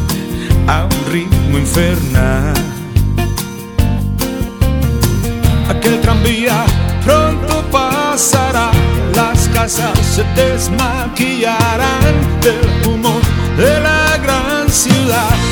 a 0.69 0.85
un 0.85 1.12
ritmo 1.12 1.59
infernal. 1.59 2.79
Aquel 5.71 6.00
tranvía 6.00 6.65
pronto 7.04 7.63
pasará, 7.71 8.73
las 9.15 9.49
casas 9.50 9.97
se 10.00 10.25
desmaquillarán 10.35 12.41
del 12.41 12.89
humo 12.89 13.21
de 13.56 13.78
la 13.78 14.19
gran 14.19 14.69
ciudad. 14.69 15.50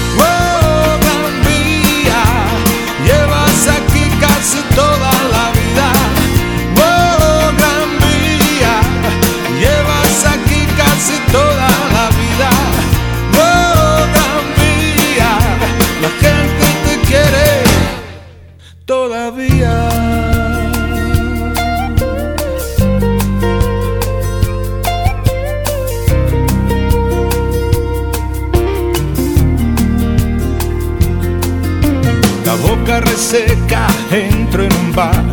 Reseca, 33.19 33.89
entro 34.13 34.63
en 34.63 34.73
un 34.75 34.93
bar, 34.95 35.25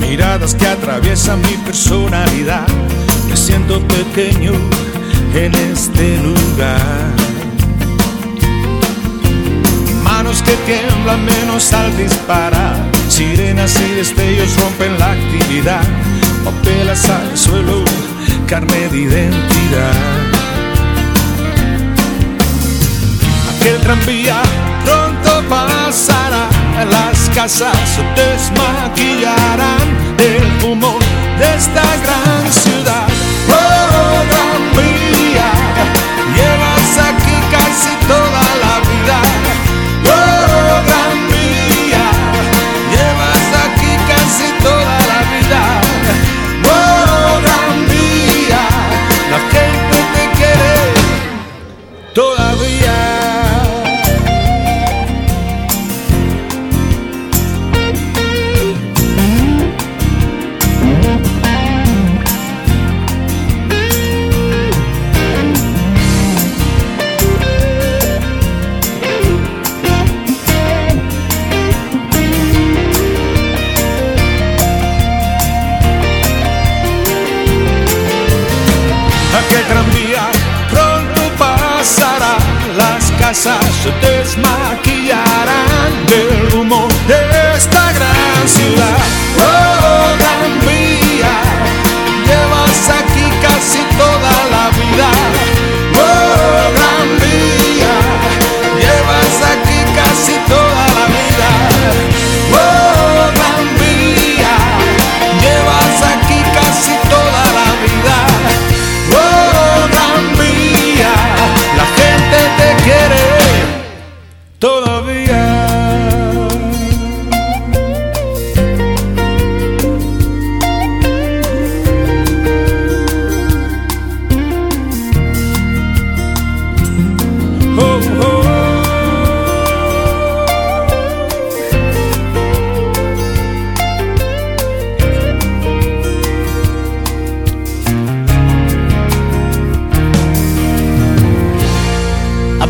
miradas 0.00 0.54
que 0.54 0.66
atraviesan 0.66 1.42
mi 1.42 1.56
personalidad. 1.58 2.66
Me 3.28 3.36
siento 3.36 3.86
pequeño 3.86 4.52
en 5.34 5.54
este 5.54 6.16
lugar. 6.22 7.12
Manos 10.02 10.42
que 10.42 10.52
tiemblan 10.64 11.22
menos 11.22 11.70
al 11.74 11.94
disparar. 11.98 12.76
Sirenas 13.10 13.78
y 13.78 13.94
destellos 13.96 14.58
rompen 14.58 14.98
la 14.98 15.12
actividad. 15.12 15.84
Papelas 16.44 17.04
al 17.10 17.36
suelo, 17.36 17.84
carne 18.46 18.88
de 18.88 18.98
identidad. 19.00 19.92
Aquel 23.54 23.80
tranvía 23.82 24.40
pronto 24.86 25.48
pasará. 25.50 26.53
Desmaquillarán 28.16 30.16
del 30.16 30.64
humo 30.64 30.98
de 31.38 31.56
esta 31.56 31.82
gran 32.02 32.23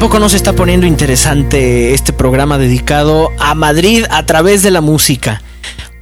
poco 0.04 0.18
no 0.18 0.28
se 0.28 0.36
está 0.36 0.52
poniendo 0.52 0.86
interesante 0.86 1.94
este 1.94 2.12
programa 2.12 2.58
dedicado 2.58 3.30
a 3.38 3.54
Madrid 3.54 4.04
a 4.10 4.26
través 4.26 4.62
de 4.62 4.70
la 4.70 4.82
música? 4.82 5.40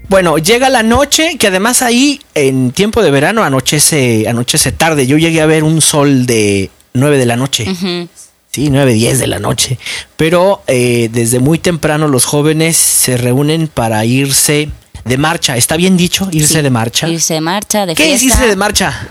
Bueno, 0.09 0.39
llega 0.39 0.69
la 0.71 0.83
noche, 0.83 1.37
que 1.39 1.47
además 1.47 1.83
ahí 1.83 2.21
en 2.35 2.73
tiempo 2.73 3.01
de 3.01 3.13
verano 3.13 3.45
anochece, 3.45 4.27
anochece 4.29 4.73
tarde. 4.73 5.07
Yo 5.07 5.19
llegué 5.19 5.41
a 5.41 5.47
ver 5.47 5.63
un 5.63 5.81
sol 5.81 6.27
de 6.27 6.69
9 6.95 7.17
de 7.17 7.27
la 7.27 7.37
noche. 7.37 7.65
Sí, 8.51 8.71
9, 8.71 8.93
10 8.93 9.21
de 9.21 9.27
la 9.29 9.39
noche. 9.39 9.79
Pero 10.17 10.65
eh, 10.67 11.09
desde 11.13 11.39
muy 11.39 11.61
temprano 11.61 12.09
los 12.09 12.25
jóvenes 12.25 12.77
se 12.77 13.17
reúnen 13.17 13.69
para 13.69 14.05
irse 14.05 14.69
de 15.05 15.17
marcha. 15.17 15.57
¿Está 15.57 15.77
bien 15.77 15.97
dicho? 15.97 16.29
Irse 16.33 16.55
Sí. 16.55 16.63
de 16.63 16.71
marcha. 16.71 17.09
Irse 17.09 17.35
de 17.35 17.41
marcha, 17.41 17.87
de 17.87 17.95
¿Qué 17.95 18.13
es 18.15 18.23
irse 18.25 18.49
de 18.49 18.57
marcha? 18.57 19.07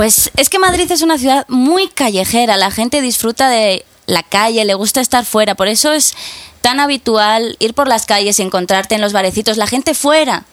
Pues 0.00 0.30
es 0.38 0.48
que 0.48 0.58
Madrid 0.58 0.90
es 0.90 1.02
una 1.02 1.18
ciudad 1.18 1.44
muy 1.48 1.86
callejera, 1.88 2.56
la 2.56 2.70
gente 2.70 3.02
disfruta 3.02 3.50
de 3.50 3.84
la 4.06 4.22
calle, 4.22 4.64
le 4.64 4.72
gusta 4.72 5.02
estar 5.02 5.26
fuera, 5.26 5.54
por 5.54 5.68
eso 5.68 5.92
es 5.92 6.14
tan 6.62 6.80
habitual 6.80 7.54
ir 7.58 7.74
por 7.74 7.86
las 7.86 8.06
calles 8.06 8.38
y 8.38 8.42
encontrarte 8.42 8.94
en 8.94 9.02
los 9.02 9.12
barecitos, 9.12 9.58
la 9.58 9.66
gente 9.66 9.92
fuera, 9.92 10.46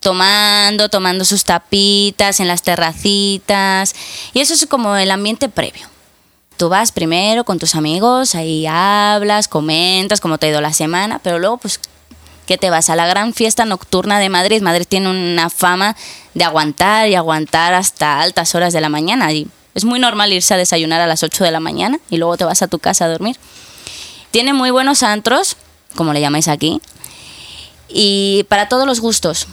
tomando, 0.00 0.88
tomando 0.88 1.26
sus 1.26 1.44
tapitas 1.44 2.40
en 2.40 2.48
las 2.48 2.62
terracitas, 2.62 3.94
y 4.32 4.40
eso 4.40 4.54
es 4.54 4.64
como 4.64 4.96
el 4.96 5.10
ambiente 5.10 5.50
previo. 5.50 5.86
Tú 6.56 6.70
vas 6.70 6.90
primero 6.90 7.44
con 7.44 7.58
tus 7.58 7.74
amigos, 7.74 8.34
ahí 8.34 8.64
hablas, 8.66 9.48
comentas 9.48 10.22
cómo 10.22 10.38
te 10.38 10.46
ha 10.46 10.48
ido 10.48 10.62
la 10.62 10.72
semana, 10.72 11.18
pero 11.18 11.38
luego 11.38 11.58
pues 11.58 11.78
que 12.46 12.58
te 12.58 12.70
vas 12.70 12.90
a 12.90 12.96
la 12.96 13.06
gran 13.06 13.32
fiesta 13.32 13.64
nocturna 13.64 14.18
de 14.18 14.28
Madrid. 14.28 14.62
Madrid 14.62 14.86
tiene 14.88 15.10
una 15.10 15.50
fama 15.50 15.96
de 16.34 16.44
aguantar 16.44 17.08
y 17.08 17.14
aguantar 17.14 17.74
hasta 17.74 18.20
altas 18.20 18.54
horas 18.54 18.72
de 18.72 18.80
la 18.80 18.88
mañana. 18.88 19.32
Y 19.32 19.48
es 19.74 19.84
muy 19.84 19.98
normal 19.98 20.32
irse 20.32 20.54
a 20.54 20.56
desayunar 20.56 21.00
a 21.00 21.06
las 21.06 21.22
8 21.22 21.44
de 21.44 21.50
la 21.50 21.60
mañana 21.60 21.98
y 22.10 22.16
luego 22.16 22.36
te 22.36 22.44
vas 22.44 22.62
a 22.62 22.68
tu 22.68 22.78
casa 22.78 23.06
a 23.06 23.08
dormir. 23.08 23.36
Tiene 24.30 24.52
muy 24.52 24.70
buenos 24.70 25.02
antros, 25.02 25.56
como 25.94 26.12
le 26.12 26.20
llamáis 26.20 26.48
aquí, 26.48 26.80
y 27.88 28.44
para 28.48 28.68
todos 28.68 28.86
los 28.86 29.00
gustos. 29.00 29.46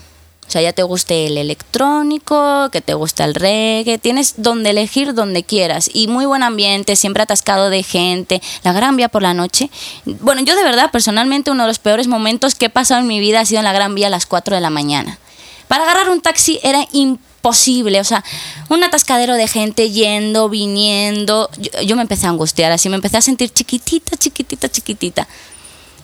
O 0.51 0.53
sea, 0.53 0.61
ya 0.61 0.73
te 0.73 0.83
guste 0.83 1.27
el 1.27 1.37
electrónico, 1.37 2.67
que 2.73 2.81
te 2.81 2.93
gusta 2.93 3.23
el 3.23 3.35
reggae, 3.35 3.97
tienes 3.97 4.33
donde 4.35 4.71
elegir 4.71 5.13
donde 5.13 5.45
quieras. 5.45 5.89
Y 5.93 6.09
muy 6.09 6.25
buen 6.25 6.43
ambiente, 6.43 6.97
siempre 6.97 7.23
atascado 7.23 7.69
de 7.69 7.83
gente, 7.83 8.41
la 8.61 8.73
Gran 8.73 8.97
Vía 8.97 9.07
por 9.07 9.21
la 9.21 9.33
noche. 9.33 9.69
Bueno, 10.03 10.41
yo 10.41 10.57
de 10.57 10.63
verdad, 10.65 10.91
personalmente, 10.91 11.51
uno 11.51 11.63
de 11.63 11.67
los 11.69 11.79
peores 11.79 12.07
momentos 12.07 12.55
que 12.55 12.65
he 12.65 12.69
pasado 12.69 12.99
en 12.99 13.07
mi 13.07 13.21
vida 13.21 13.39
ha 13.39 13.45
sido 13.45 13.59
en 13.59 13.63
la 13.63 13.71
Gran 13.71 13.95
Vía 13.95 14.07
a 14.07 14.09
las 14.09 14.25
4 14.25 14.53
de 14.53 14.59
la 14.59 14.69
mañana. 14.69 15.19
Para 15.69 15.83
agarrar 15.83 16.09
un 16.09 16.19
taxi 16.19 16.59
era 16.63 16.85
imposible, 16.91 18.01
o 18.01 18.03
sea, 18.03 18.21
un 18.67 18.83
atascadero 18.83 19.35
de 19.35 19.47
gente 19.47 19.89
yendo, 19.89 20.49
viniendo. 20.49 21.49
Yo, 21.59 21.81
yo 21.81 21.95
me 21.95 22.01
empecé 22.01 22.25
a 22.25 22.29
angustiar, 22.29 22.73
así 22.73 22.89
me 22.89 22.95
empecé 22.95 23.15
a 23.15 23.21
sentir 23.21 23.51
chiquitita, 23.51 24.17
chiquitita, 24.17 24.67
chiquitita. 24.67 25.25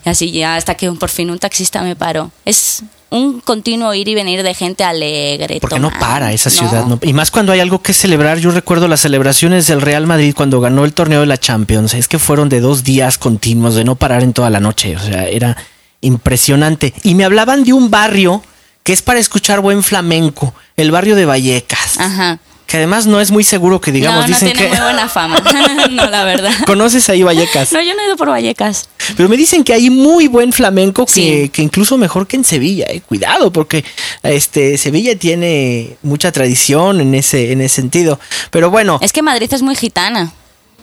Y 0.05 0.09
así 0.09 0.31
ya 0.31 0.55
hasta 0.55 0.75
que 0.75 0.89
por 0.93 1.09
fin 1.09 1.31
un 1.31 1.37
taxista 1.37 1.81
me 1.81 1.97
paró. 1.97 2.31
Es 2.45 2.83
un 3.09 3.39
continuo 3.39 3.93
ir 3.93 4.07
y 4.07 4.15
venir 4.15 4.43
de 4.43 4.53
gente 4.53 4.83
alegre. 4.83 5.59
Porque 5.61 5.79
no 5.79 5.91
para 5.99 6.33
esa 6.33 6.49
ciudad. 6.49 6.85
no- 6.85 6.99
Y 7.01 7.13
más 7.13 7.31
cuando 7.31 7.51
hay 7.53 7.59
algo 7.59 7.81
que 7.81 7.93
celebrar. 7.93 8.37
Yo 8.39 8.51
recuerdo 8.51 8.87
las 8.87 8.99
celebraciones 9.01 9.67
del 9.67 9.81
Real 9.81 10.05
Madrid 10.07 10.33
cuando 10.35 10.59
ganó 10.59 10.83
el 10.85 10.93
torneo 10.93 11.21
de 11.21 11.25
la 11.27 11.37
Champions. 11.37 11.93
Es 11.93 12.07
que 12.07 12.19
fueron 12.19 12.49
de 12.49 12.59
dos 12.59 12.83
días 12.83 13.17
continuos, 13.17 13.75
de 13.75 13.83
no 13.85 13.95
parar 13.95 14.23
en 14.23 14.33
toda 14.33 14.49
la 14.49 14.59
noche. 14.59 14.95
O 14.95 14.99
sea, 14.99 15.25
era 15.27 15.55
impresionante. 16.01 16.93
Y 17.03 17.15
me 17.15 17.23
hablaban 17.25 17.63
de 17.63 17.73
un 17.73 17.89
barrio 17.89 18.41
que 18.83 18.93
es 18.93 19.01
para 19.01 19.19
escuchar 19.19 19.59
buen 19.59 19.83
flamenco, 19.83 20.53
el 20.77 20.91
barrio 20.91 21.15
de 21.15 21.25
Vallecas. 21.25 21.99
Ajá. 21.99 22.39
Que 22.67 22.77
además 22.77 23.07
no 23.07 23.19
es 23.21 23.31
muy 23.31 23.43
seguro 23.45 23.79
que 23.81 23.91
digamos, 23.93 24.21
no, 24.21 24.27
no 24.27 24.33
dicen 24.33 24.51
tiene 24.51 24.63
que... 24.63 24.75
muy 24.75 24.83
buena 24.83 25.07
fama. 25.09 25.39
no, 25.91 26.07
la 26.09 26.23
verdad. 26.25 26.51
¿Conoces 26.65 27.09
ahí 27.09 27.23
Vallecas? 27.23 27.71
No, 27.71 27.81
yo 27.81 27.95
no 27.95 28.01
he 28.01 28.05
ido 28.07 28.17
por 28.17 28.29
Vallecas. 28.29 28.89
Pero 29.15 29.29
me 29.29 29.37
dicen 29.37 29.63
que 29.63 29.73
hay 29.73 29.89
muy 29.89 30.27
buen 30.27 30.51
flamenco 30.53 31.05
que, 31.05 31.11
Sí. 31.13 31.49
que 31.49 31.61
incluso 31.61 31.97
mejor 31.97 32.27
que 32.27 32.35
en 32.35 32.43
Sevilla, 32.43 32.85
eh. 32.89 33.01
cuidado, 33.07 33.51
porque 33.53 33.85
este 34.21 34.77
Sevilla 34.77 35.17
tiene 35.17 35.95
mucha 36.03 36.31
tradición 36.33 36.99
en 36.99 37.15
ese, 37.15 37.53
en 37.53 37.61
ese 37.61 37.75
sentido. 37.75 38.19
Pero 38.51 38.69
bueno, 38.69 38.99
Es 39.01 39.13
que 39.13 39.21
Madrid 39.21 39.47
es 39.53 39.61
muy 39.61 39.75
gitana. 39.75 40.33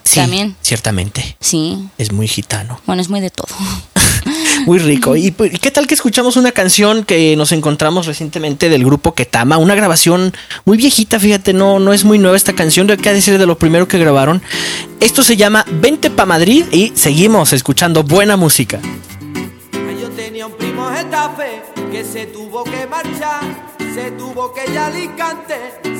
sí, 0.04 0.20
también. 0.20 0.56
ciertamente, 0.62 1.36
Sí. 1.40 1.78
es 1.98 2.12
muy 2.12 2.28
gitano. 2.28 2.80
Bueno, 2.86 3.02
es 3.02 3.10
muy 3.10 3.20
de 3.20 3.28
todo. 3.30 3.48
Muy 4.66 4.78
rico. 4.78 5.16
¿Y 5.16 5.30
pues, 5.30 5.58
qué 5.58 5.70
tal 5.70 5.86
que 5.86 5.94
escuchamos 5.94 6.36
una 6.36 6.52
canción 6.52 7.04
que 7.04 7.36
nos 7.36 7.52
encontramos 7.52 8.06
recientemente 8.06 8.68
del 8.68 8.84
grupo 8.84 9.14
Ketama? 9.14 9.58
Una 9.58 9.74
grabación 9.74 10.32
muy 10.64 10.76
viejita, 10.76 11.18
fíjate, 11.18 11.52
no, 11.52 11.78
no 11.78 11.92
es 11.92 12.04
muy 12.04 12.18
nueva 12.18 12.36
esta 12.36 12.54
canción, 12.54 12.90
hay 12.90 12.96
que 12.96 13.12
decir 13.12 13.38
de 13.38 13.46
lo 13.46 13.58
primero 13.58 13.88
que 13.88 13.98
grabaron. 13.98 14.42
Esto 15.00 15.22
se 15.22 15.36
llama 15.36 15.64
Vente 15.70 16.10
pa' 16.10 16.26
Madrid 16.26 16.64
y 16.72 16.92
seguimos 16.94 17.52
escuchando 17.52 18.02
buena 18.02 18.36
música. 18.36 18.80
Tenía 20.16 20.46
un 20.46 20.52
primo 20.52 20.88
Getafe 20.90 21.62
que 21.90 22.04
se 22.04 22.26
tuvo 22.26 22.64
que 22.64 22.86
marchar, 22.86 23.42
se 23.94 24.12
tuvo 24.12 24.54
que 24.54 24.62
ir 24.64 24.80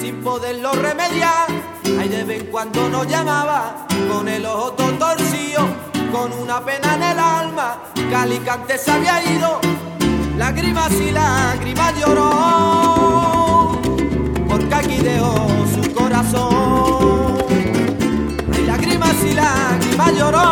sin 0.01 0.23
poderlo 0.23 0.73
remediar. 0.73 1.49
De 1.83 2.25
vez 2.25 2.41
en 2.43 2.47
cuando 2.47 2.89
nos 2.89 3.07
llamaba 3.07 3.87
con 4.11 4.29
el 4.29 4.47
ojo 4.47 4.73
todo 4.73 4.93
torcido, 4.93 5.67
con 6.13 6.33
una 6.33 6.65
pena 6.65 6.95
en 6.95 7.03
el 7.03 7.19
alma, 7.19 7.94
que 8.09 8.15
Alicante 8.15 8.79
se 8.79 8.91
había 8.91 9.23
ido. 9.23 9.61
Lágrimas 10.37 10.93
y 10.93 11.11
lágrimas 11.13 11.95
lloró, 12.01 13.81
porque 14.49 14.75
aquí 14.75 14.97
dejó 14.97 15.47
su 15.75 15.95
corazón. 15.95 17.39
Ay, 18.53 18.67
lágrimas 18.67 19.15
y 19.25 19.35
lágrimas 19.35 20.13
lloró, 20.19 20.47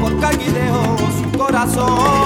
porque 0.00 0.26
aquí 0.26 0.50
dejó 0.50 0.96
su 1.22 1.30
corazón. 1.38 2.19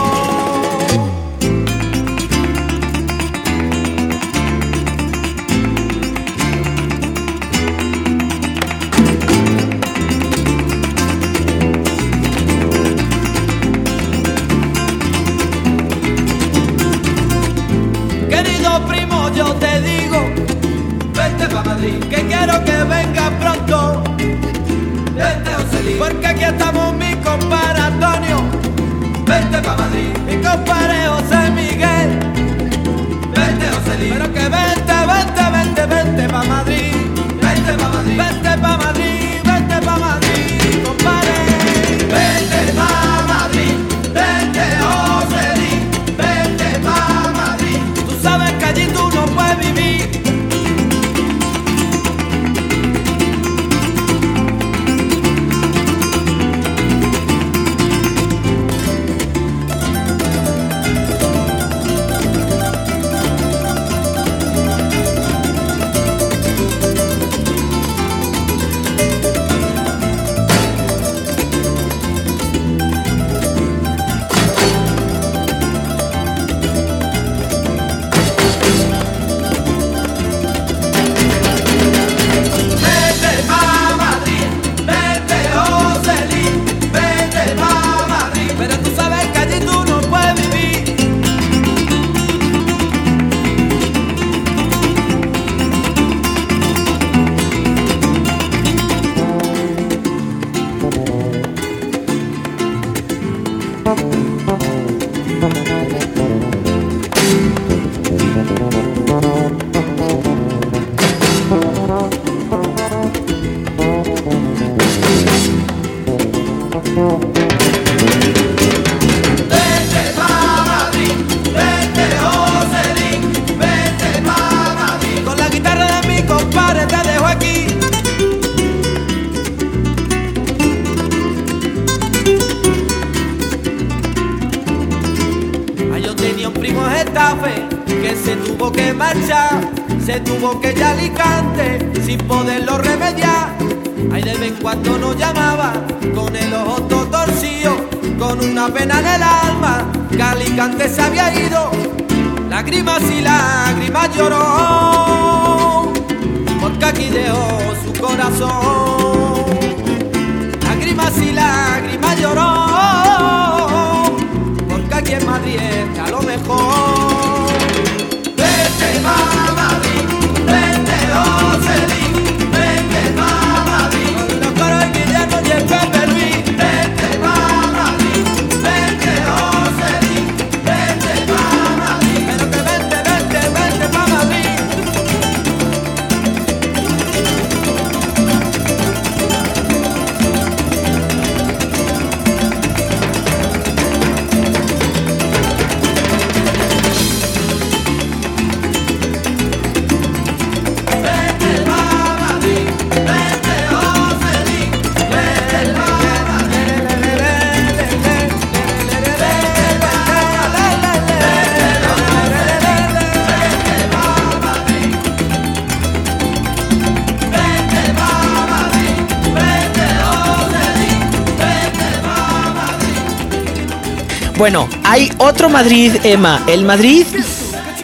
Bueno, 224.36 224.68
hay 224.82 225.12
otro 225.18 225.48
Madrid, 225.48 225.94
Emma. 226.02 226.42
El 226.48 226.64
Madrid 226.64 227.06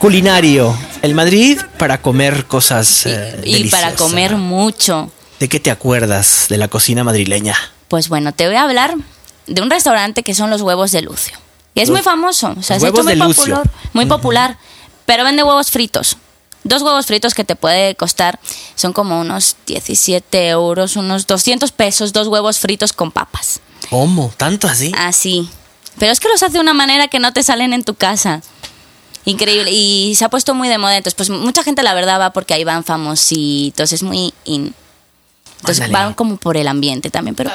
culinario. 0.01 0.77
El 1.01 1.15
Madrid 1.15 1.61
para 1.79 2.03
comer 2.03 2.47
cosas 2.47 3.07
eh, 3.07 3.41
y 3.45 3.71
para 3.71 3.89
deliciosas. 3.91 3.95
comer 3.95 4.37
mucho. 4.37 5.11
¿De 5.39 5.49
qué 5.49 5.61
te 5.61 5.71
acuerdas 5.71 6.47
de 6.49 6.59
la 6.59 6.69
cocina 6.69 7.05
madrileña? 7.05 7.57
Pues 7.89 8.09
bueno, 8.09 8.33
te 8.33 8.47
voy 8.47 8.57
a 8.57 8.65
hablar 8.65 8.97
de 9.47 9.63
un 9.63 9.71
restaurante 9.71 10.23
que 10.23 10.35
son 10.35 10.51
los 10.51 10.61
huevos 10.63 10.91
de 10.91 11.03
Lucio. 11.03 11.39
Y 11.75 11.81
es 11.81 11.91
muy 11.91 12.03
famoso, 12.03 12.55
o 12.59 12.63
sea, 12.63 12.81
se 12.81 12.87
ha 12.87 12.89
hecho 12.89 13.01
huevos 13.01 13.17
muy 13.17 13.35
popular, 13.35 13.71
muy 13.93 14.07
popular, 14.07 14.59
pero 15.07 15.23
vende 15.23 15.45
huevos 15.45 15.71
fritos. 15.71 16.17
Dos 16.65 16.83
huevos 16.83 17.07
fritos 17.07 17.33
que 17.33 17.45
te 17.45 17.57
puede 17.57 17.95
costar 17.95 18.39
son 18.75 18.93
como 18.93 19.21
unos 19.21 19.57
17 19.67 20.49
euros, 20.49 20.97
unos 20.97 21.27
200 21.27 21.71
pesos, 21.73 22.13
dos 22.13 22.27
huevos 22.27 22.59
fritos 22.59 22.93
con 22.93 23.13
papas. 23.13 23.61
¿Cómo? 23.89 24.33
¿Tanto 24.37 24.67
así? 24.67 24.93
Así. 24.99 25.49
Pero 26.01 26.13
es 26.13 26.19
que 26.19 26.31
los 26.31 26.43
hace 26.43 26.55
de 26.55 26.61
una 26.61 26.73
manera 26.73 27.09
que 27.09 27.19
no 27.19 27.33
te 27.35 27.43
salen 27.43 27.75
en 27.75 27.85
tu 27.85 27.95
casa. 27.95 28.41
Increíble. 29.27 29.71
Y 29.71 30.15
se 30.17 30.25
ha 30.25 30.31
puesto 30.31 30.55
muy 30.55 30.69
de 30.69 30.79
moda. 30.79 30.97
Entonces, 30.97 31.15
pues 31.15 31.29
mucha 31.29 31.63
gente 31.63 31.83
la 31.83 31.93
verdad 31.93 32.19
va 32.19 32.33
porque 32.33 32.55
ahí 32.55 32.65
van 32.65 32.85
famositos. 32.85 33.93
Es 33.93 34.03
muy 34.03 34.33
in. 34.45 34.75
Entonces 35.61 35.85
Ándale. 35.85 36.05
van 36.07 36.15
como 36.15 36.39
por 36.39 36.57
el 36.57 36.69
ambiente 36.69 37.11
también. 37.11 37.35
Pero 37.35 37.51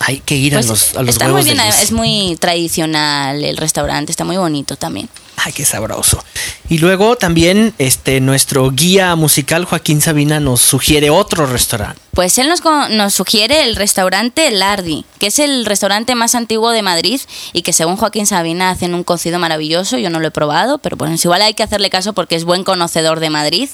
Hay 0.00 0.20
que 0.20 0.34
ir 0.34 0.54
pues, 0.54 0.66
a 0.66 0.68
los, 0.68 0.96
a 0.96 1.02
los 1.02 1.10
está 1.10 1.26
huevos 1.26 1.44
muy 1.44 1.54
bien. 1.54 1.66
Es 1.66 1.92
muy 1.92 2.36
tradicional 2.40 3.44
el 3.44 3.56
restaurante. 3.56 4.10
Está 4.10 4.24
muy 4.24 4.38
bonito 4.38 4.76
también. 4.76 5.08
Ay, 5.36 5.52
qué 5.52 5.64
sabroso. 5.64 6.22
Y 6.68 6.78
luego 6.78 7.16
también 7.16 7.74
este 7.78 8.20
nuestro 8.20 8.70
guía 8.70 9.14
musical 9.16 9.64
Joaquín 9.64 10.00
Sabina 10.00 10.38
nos 10.40 10.60
sugiere 10.60 11.10
otro 11.10 11.46
restaurante. 11.46 12.00
Pues 12.12 12.36
él 12.38 12.48
nos, 12.48 12.62
nos 12.90 13.14
sugiere 13.14 13.62
el 13.62 13.76
restaurante 13.76 14.50
Lardi, 14.50 15.04
que 15.18 15.28
es 15.28 15.38
el 15.38 15.64
restaurante 15.64 16.14
más 16.14 16.34
antiguo 16.34 16.70
de 16.70 16.82
Madrid 16.82 17.20
y 17.52 17.62
que 17.62 17.72
según 17.72 17.96
Joaquín 17.96 18.26
Sabina 18.26 18.70
hacen 18.70 18.94
un 18.94 19.04
cocido 19.04 19.38
maravilloso. 19.38 19.96
Yo 19.98 20.10
no 20.10 20.20
lo 20.20 20.28
he 20.28 20.30
probado, 20.30 20.78
pero 20.78 20.96
pues 20.96 21.24
igual 21.24 21.42
hay 21.42 21.54
que 21.54 21.62
hacerle 21.62 21.88
caso 21.88 22.12
porque 22.12 22.36
es 22.36 22.44
buen 22.44 22.64
conocedor 22.64 23.20
de 23.20 23.30
Madrid. 23.30 23.68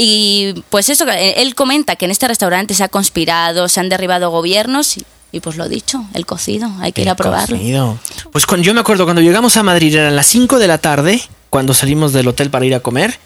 Y 0.00 0.62
pues 0.70 0.88
eso, 0.90 1.04
eh, 1.08 1.34
él 1.42 1.56
comenta 1.56 1.96
que 1.96 2.04
en 2.04 2.12
este 2.12 2.28
restaurante 2.28 2.72
se 2.72 2.84
ha 2.84 2.88
conspirado, 2.88 3.68
se 3.68 3.80
han 3.80 3.88
derribado 3.88 4.30
gobiernos 4.30 4.96
y, 5.32 5.40
pues 5.40 5.56
lo 5.56 5.68
dicho, 5.68 6.04
el 6.14 6.24
cocido, 6.24 6.70
hay 6.80 6.92
que 6.92 7.02
ir 7.02 7.10
a 7.10 7.16
probarlo. 7.16 7.56
cocido. 7.56 7.98
Pues 8.30 8.46
cuando, 8.46 8.64
yo 8.64 8.74
me 8.74 8.80
acuerdo 8.80 9.02
cuando 9.04 9.22
llegamos 9.22 9.56
a 9.56 9.64
Madrid 9.64 9.92
eran 9.96 10.14
las 10.14 10.28
5 10.28 10.60
de 10.60 10.68
la 10.68 10.78
tarde, 10.78 11.20
cuando 11.50 11.74
salimos 11.74 12.12
del 12.12 12.28
hotel 12.28 12.48
para 12.48 12.64
ir 12.64 12.76
a 12.76 12.80
comer. 12.80 13.18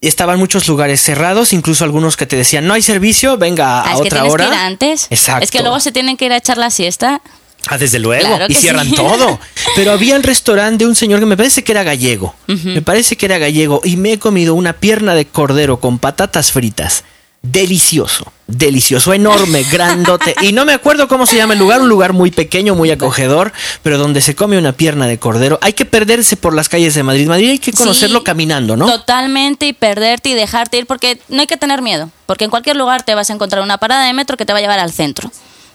y 0.00 0.08
Estaban 0.08 0.40
muchos 0.40 0.66
lugares 0.66 1.00
cerrados, 1.00 1.52
incluso 1.52 1.84
algunos 1.84 2.16
que 2.16 2.26
te 2.26 2.34
decían 2.34 2.66
no 2.66 2.74
hay 2.74 2.82
servicio, 2.82 3.38
venga 3.38 3.80
a 3.80 3.82
Ah, 3.82 3.84
es 3.92 4.00
que 4.00 4.06
otra 4.08 4.10
tienes 4.22 4.32
hora. 4.32 4.44
que 4.46 4.50
ir 4.50 4.56
antes. 4.58 5.06
Exacto. 5.10 5.44
Es 5.44 5.52
que 5.52 5.60
luego 5.60 5.78
se 5.78 5.92
tienen 5.92 6.16
que 6.16 6.24
ir 6.26 6.32
a 6.32 6.36
echar 6.38 6.58
la 6.58 6.70
siesta. 6.72 7.22
Ah, 7.68 7.78
desde 7.78 7.98
luego. 7.98 8.26
Claro 8.26 8.46
y 8.48 8.54
cierran 8.54 8.88
sí. 8.88 8.94
todo. 8.96 9.38
Pero 9.76 9.92
había 9.92 10.16
el 10.16 10.22
restaurante 10.22 10.84
de 10.84 10.88
un 10.88 10.96
señor 10.96 11.20
que 11.20 11.26
me 11.26 11.36
parece 11.36 11.62
que 11.64 11.72
era 11.72 11.82
gallego. 11.82 12.34
Me 12.46 12.82
parece 12.82 13.16
que 13.16 13.26
era 13.26 13.38
gallego. 13.38 13.80
Y 13.84 13.96
me 13.96 14.12
he 14.12 14.18
comido 14.18 14.54
una 14.54 14.72
pierna 14.72 15.14
de 15.14 15.26
cordero 15.26 15.78
con 15.80 15.98
patatas 15.98 16.52
fritas. 16.52 17.04
Delicioso, 17.40 18.32
delicioso, 18.48 19.14
enorme, 19.14 19.62
grandote. 19.72 20.34
Y 20.42 20.52
no 20.52 20.64
me 20.64 20.72
acuerdo 20.72 21.06
cómo 21.06 21.24
se 21.24 21.36
llama 21.36 21.52
el 21.52 21.60
lugar, 21.60 21.80
un 21.80 21.88
lugar 21.88 22.12
muy 22.12 22.32
pequeño, 22.32 22.74
muy 22.74 22.90
acogedor, 22.90 23.52
pero 23.84 23.96
donde 23.96 24.20
se 24.20 24.34
come 24.34 24.58
una 24.58 24.72
pierna 24.72 25.06
de 25.06 25.18
cordero. 25.18 25.56
Hay 25.62 25.72
que 25.72 25.84
perderse 25.84 26.36
por 26.36 26.52
las 26.52 26.68
calles 26.68 26.94
de 26.94 27.04
Madrid. 27.04 27.28
Madrid 27.28 27.50
hay 27.50 27.58
que 27.60 27.72
conocerlo 27.72 28.18
Sí, 28.18 28.24
caminando, 28.24 28.76
¿no? 28.76 28.86
Totalmente 28.86 29.66
y 29.66 29.72
perderte 29.72 30.30
y 30.30 30.34
dejarte 30.34 30.78
ir 30.78 30.86
porque 30.86 31.20
no 31.28 31.40
hay 31.40 31.46
que 31.46 31.56
tener 31.56 31.80
miedo, 31.80 32.10
porque 32.26 32.44
en 32.44 32.50
cualquier 32.50 32.76
lugar 32.76 33.04
te 33.04 33.14
vas 33.14 33.30
a 33.30 33.34
encontrar 33.34 33.62
una 33.62 33.78
parada 33.78 34.04
de 34.04 34.12
metro 34.14 34.36
que 34.36 34.44
te 34.44 34.52
va 34.52 34.58
a 34.58 34.62
llevar 34.62 34.80
al 34.80 34.92
centro. 34.92 35.30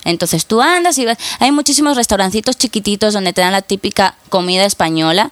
Entonces 0.05 0.45
tú 0.45 0.61
andas 0.61 0.97
y 0.97 1.05
ves, 1.05 1.17
hay 1.39 1.51
muchísimos 1.51 1.97
restaurancitos 1.97 2.57
chiquititos 2.57 3.13
donde 3.13 3.33
te 3.33 3.41
dan 3.41 3.51
la 3.51 3.61
típica 3.61 4.15
comida 4.29 4.65
española 4.65 5.31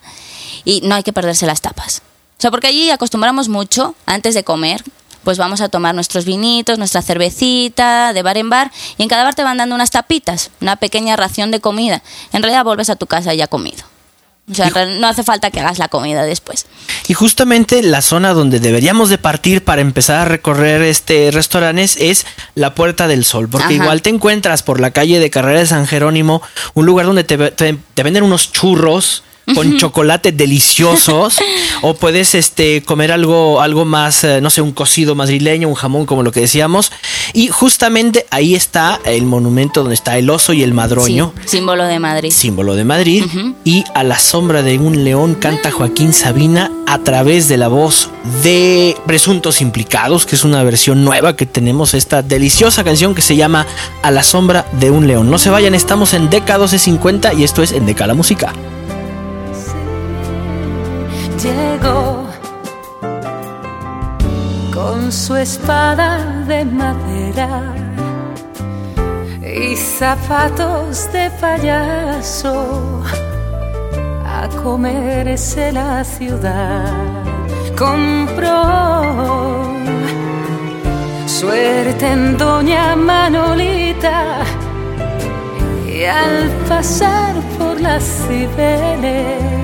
y 0.65 0.81
no 0.81 0.95
hay 0.95 1.03
que 1.03 1.13
perderse 1.13 1.45
las 1.45 1.61
tapas. 1.61 2.01
O 2.37 2.41
sea, 2.41 2.51
porque 2.51 2.67
allí 2.67 2.89
acostumbramos 2.89 3.49
mucho 3.49 3.95
antes 4.05 4.33
de 4.33 4.43
comer, 4.43 4.83
pues 5.23 5.37
vamos 5.37 5.61
a 5.61 5.69
tomar 5.69 5.93
nuestros 5.93 6.25
vinitos, 6.25 6.77
nuestra 6.77 7.01
cervecita 7.01 8.13
de 8.13 8.23
bar 8.23 8.37
en 8.37 8.49
bar 8.49 8.71
y 8.97 9.03
en 9.03 9.09
cada 9.09 9.23
bar 9.23 9.35
te 9.35 9.43
van 9.43 9.57
dando 9.57 9.75
unas 9.75 9.91
tapitas, 9.91 10.49
una 10.59 10.75
pequeña 10.75 11.15
ración 11.15 11.51
de 11.51 11.59
comida. 11.59 12.01
En 12.33 12.41
realidad 12.41 12.63
vuelves 12.63 12.89
a 12.89 12.95
tu 12.95 13.05
casa 13.07 13.33
ya 13.33 13.47
comido. 13.47 13.83
O 14.49 14.53
sea, 14.53 14.69
no 14.99 15.07
hace 15.07 15.23
falta 15.23 15.49
que 15.51 15.59
hagas 15.61 15.77
la 15.77 15.87
comida 15.87 16.23
después. 16.23 16.65
Y 17.07 17.13
justamente 17.13 17.81
la 17.83 18.01
zona 18.01 18.33
donde 18.33 18.59
deberíamos 18.59 19.09
de 19.09 19.17
partir 19.17 19.63
para 19.63 19.81
empezar 19.81 20.19
a 20.19 20.25
recorrer 20.25 20.81
este 20.81 21.31
restaurantes 21.31 21.95
es 21.97 22.25
la 22.55 22.75
Puerta 22.75 23.07
del 23.07 23.23
Sol, 23.23 23.47
porque 23.47 23.75
Ajá. 23.75 23.83
igual 23.83 24.01
te 24.01 24.09
encuentras 24.09 24.61
por 24.63 24.79
la 24.81 24.91
calle 24.91 25.19
de 25.19 25.29
Carrera 25.29 25.59
de 25.59 25.67
San 25.67 25.87
Jerónimo, 25.87 26.41
un 26.73 26.85
lugar 26.85 27.05
donde 27.05 27.23
te, 27.23 27.37
te- 27.51 27.77
te 27.93 28.03
venden 28.03 28.23
unos 28.23 28.51
churros 28.51 29.23
con 29.55 29.77
chocolate 29.77 30.31
deliciosos 30.31 31.39
o 31.81 31.93
puedes 31.95 32.35
este 32.35 32.83
comer 32.83 33.11
algo 33.11 33.61
algo 33.61 33.85
más 33.85 34.23
eh, 34.23 34.39
no 34.41 34.49
sé 34.49 34.61
un 34.61 34.71
cocido 34.71 35.15
madrileño 35.15 35.67
un 35.67 35.73
jamón 35.75 36.05
como 36.05 36.23
lo 36.23 36.31
que 36.31 36.41
decíamos 36.41 36.91
y 37.33 37.47
justamente 37.47 38.25
ahí 38.29 38.55
está 38.55 38.99
el 39.05 39.25
monumento 39.25 39.81
donde 39.81 39.95
está 39.95 40.17
el 40.17 40.29
oso 40.29 40.53
y 40.53 40.63
el 40.63 40.73
madroño 40.73 41.33
Sí, 41.45 41.57
símbolo 41.57 41.85
de 41.85 41.99
Madrid. 41.99 42.31
símbolo 42.31 42.75
de 42.75 42.83
Madrid, 42.83 43.25
y 43.63 43.83
a 43.95 44.03
la 44.03 44.19
sombra 44.19 44.61
de 44.63 44.77
un 44.77 45.03
león 45.03 45.35
canta 45.35 45.71
Joaquín 45.71 46.13
Sabina 46.13 46.71
a 46.87 46.99
través 46.99 47.47
de 47.47 47.57
la 47.57 47.67
voz 47.67 48.09
de 48.43 48.95
Presuntos 49.05 49.61
Implicados, 49.61 50.25
que 50.25 50.35
es 50.35 50.43
una 50.43 50.63
versión 50.63 51.03
nueva 51.03 51.35
que 51.35 51.45
tenemos 51.45 51.93
esta 51.93 52.21
deliciosa 52.21 52.83
canción 52.83 53.15
que 53.15 53.21
se 53.21 53.35
llama 53.35 53.65
A 54.03 54.11
la 54.11 54.23
sombra 54.23 54.65
de 54.79 54.91
un 54.91 55.07
león. 55.07 55.29
No 55.31 55.37
se 55.37 55.49
vayan, 55.49 55.73
estamos 55.75 56.13
en 56.13 56.29
Deca 56.29 56.57
1250 56.57 57.33
y 57.33 57.43
esto 57.43 57.63
es 57.63 57.71
en 57.71 57.85
Deca 57.85 58.07
la 58.07 58.13
música. 58.13 58.53
Llegó 61.43 62.27
con 64.73 65.11
su 65.11 65.35
espada 65.35 66.43
de 66.45 66.65
madera 66.65 67.73
y 69.41 69.75
zapatos 69.75 71.11
de 71.11 71.31
payaso 71.41 73.03
a 74.25 74.47
comerse 74.63 75.71
la 75.71 76.03
ciudad. 76.03 76.93
Compró 77.77 79.63
suerte 81.25 82.07
en 82.07 82.37
Doña 82.37 82.95
Manolita 82.95 84.43
y 85.87 86.03
al 86.03 86.49
pasar 86.67 87.33
por 87.57 87.81
las 87.81 88.03
Cibeles 88.03 89.60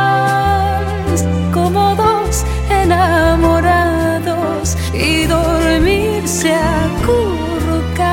como 1.52 1.94
dos 1.96 2.44
enamorados 2.70 4.76
y 4.94 5.26
dormirse 5.26 6.54
acurrucados 6.54 8.06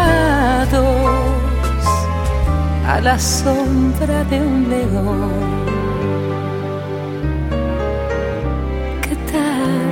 a 2.87 2.99
la 3.01 3.19
sombra 3.19 4.23
de 4.23 4.41
un 4.41 4.67
león. 4.67 5.29
¿Qué 9.03 9.15
tal? 9.31 9.91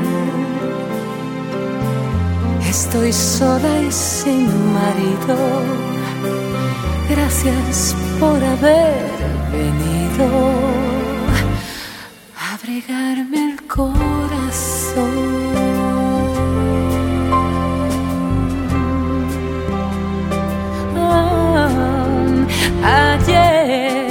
Estoy 2.67 3.13
sola 3.13 3.79
y 3.87 3.91
sin 3.91 4.47
marido. 4.73 5.92
Gracias 7.09 7.95
por 8.19 8.43
haber 8.43 9.11
venido 9.51 10.25
a 12.37 12.53
abrigarme 12.55 13.51
el 13.51 13.67
corazón. 13.67 15.33
Ayer, 22.83 24.07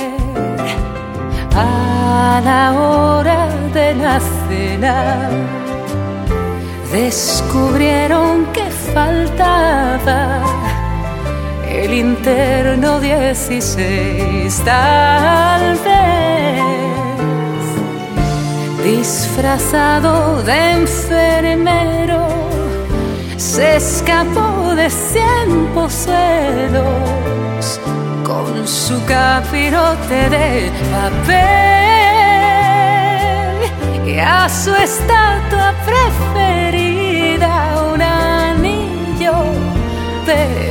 a 1.54 2.40
la 2.44 2.72
hora 2.72 3.48
de 3.74 3.94
la 3.94 4.20
cena, 4.20 5.28
descubrieron 6.92 8.46
que 8.52 8.70
faltaba 8.94 10.51
el 11.84 11.94
interno 11.94 13.00
16, 13.00 14.62
tal 14.64 15.78
vez. 15.78 16.62
Disfrazado 18.84 20.42
de 20.42 20.72
enfermero, 20.72 22.26
se 23.36 23.76
escapó 23.76 24.74
de 24.76 24.90
cien 24.90 25.66
pozuelos 25.74 26.84
con 28.24 28.66
su 28.66 29.04
capirote 29.04 30.30
de 30.30 30.70
papel. 30.92 31.42
Y 34.06 34.18
a 34.18 34.48
su 34.48 34.74
estatua 34.74 35.74
preferida 35.84 37.52
un 37.92 38.02
anillo 38.02 39.34
de 40.26 40.61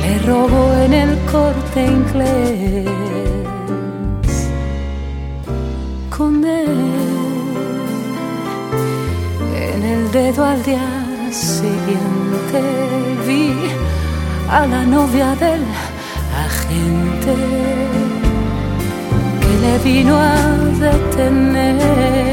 le 0.00 0.18
robó 0.26 0.72
en 0.84 0.94
el 0.94 1.18
corte 1.30 1.84
inglés. 1.84 2.88
Con 6.16 6.44
él 6.44 6.78
en 9.54 9.82
el 9.82 10.10
dedo 10.12 10.44
al 10.44 10.62
día 10.62 10.88
siguiente 11.30 12.62
vi 13.26 13.54
a 14.50 14.66
la 14.66 14.84
novia 14.84 15.34
del 15.34 15.62
agente 16.46 17.36
que 19.40 19.52
le 19.64 19.78
vino 19.84 20.16
a 20.16 20.36
detener 20.86 22.29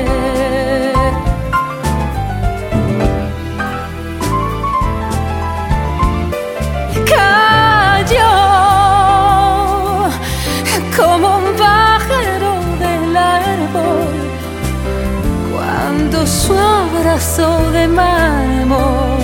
abrazo 17.08 17.72
de 17.72 17.88
mármol 17.88 19.20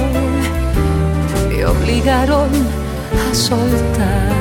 le 1.49 1.65
obligaron 1.65 2.49
a 3.23 3.35
soltar. 3.35 4.31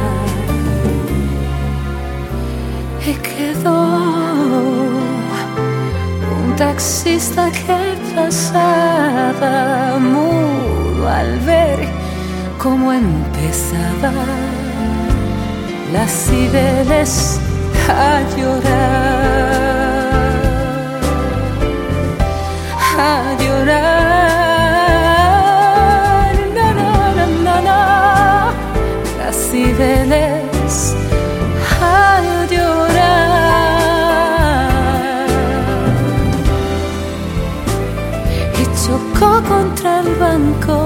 Y 3.04 3.14
quedó 3.14 3.82
un 6.36 6.56
taxista 6.56 7.50
que 7.50 7.80
pasaba 8.14 9.98
mudo 9.98 11.08
al 11.08 11.40
ver 11.40 11.80
cómo 12.62 12.92
empezaba. 12.92 14.26
Las 15.92 16.10
cibeles 16.26 17.40
a 17.88 18.20
llorar, 18.36 19.21
a 23.04 23.36
llorar, 25.42 26.36
no, 26.54 26.72
no, 26.72 27.14
no, 27.44 27.54
no, 27.62 28.52
las 29.18 29.36
cibeles 29.50 30.94
a 31.80 32.20
llorar 32.48 33.02
y 38.58 38.62
chocó 38.86 39.42
contra 39.48 40.00
el 40.00 40.14
banco 40.16 40.76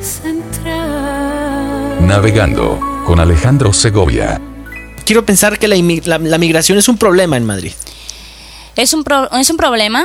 central. 0.00 2.06
Navegando 2.06 2.78
con 3.06 3.20
Alejandro 3.20 3.72
Segovia. 3.72 4.40
Quiero 5.04 5.24
pensar 5.24 5.58
que 5.58 5.68
la, 5.68 5.76
la- 6.04 6.18
la 6.18 6.38
migración 6.38 6.76
es 6.78 6.88
un 6.88 6.98
problema 6.98 7.36
en 7.36 7.46
Madrid. 7.46 7.72
Es 8.76 8.92
un, 8.94 9.02
pro- 9.04 9.30
es 9.32 9.50
un 9.50 9.56
problema, 9.56 10.04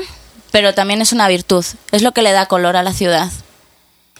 pero 0.53 0.75
también 0.75 1.01
es 1.01 1.11
una 1.11 1.27
virtud. 1.27 1.65
Es 1.91 2.03
lo 2.03 2.11
que 2.11 2.21
le 2.21 2.31
da 2.31 2.45
color 2.45 2.77
a 2.77 2.83
la 2.83 2.93
ciudad. 2.93 3.31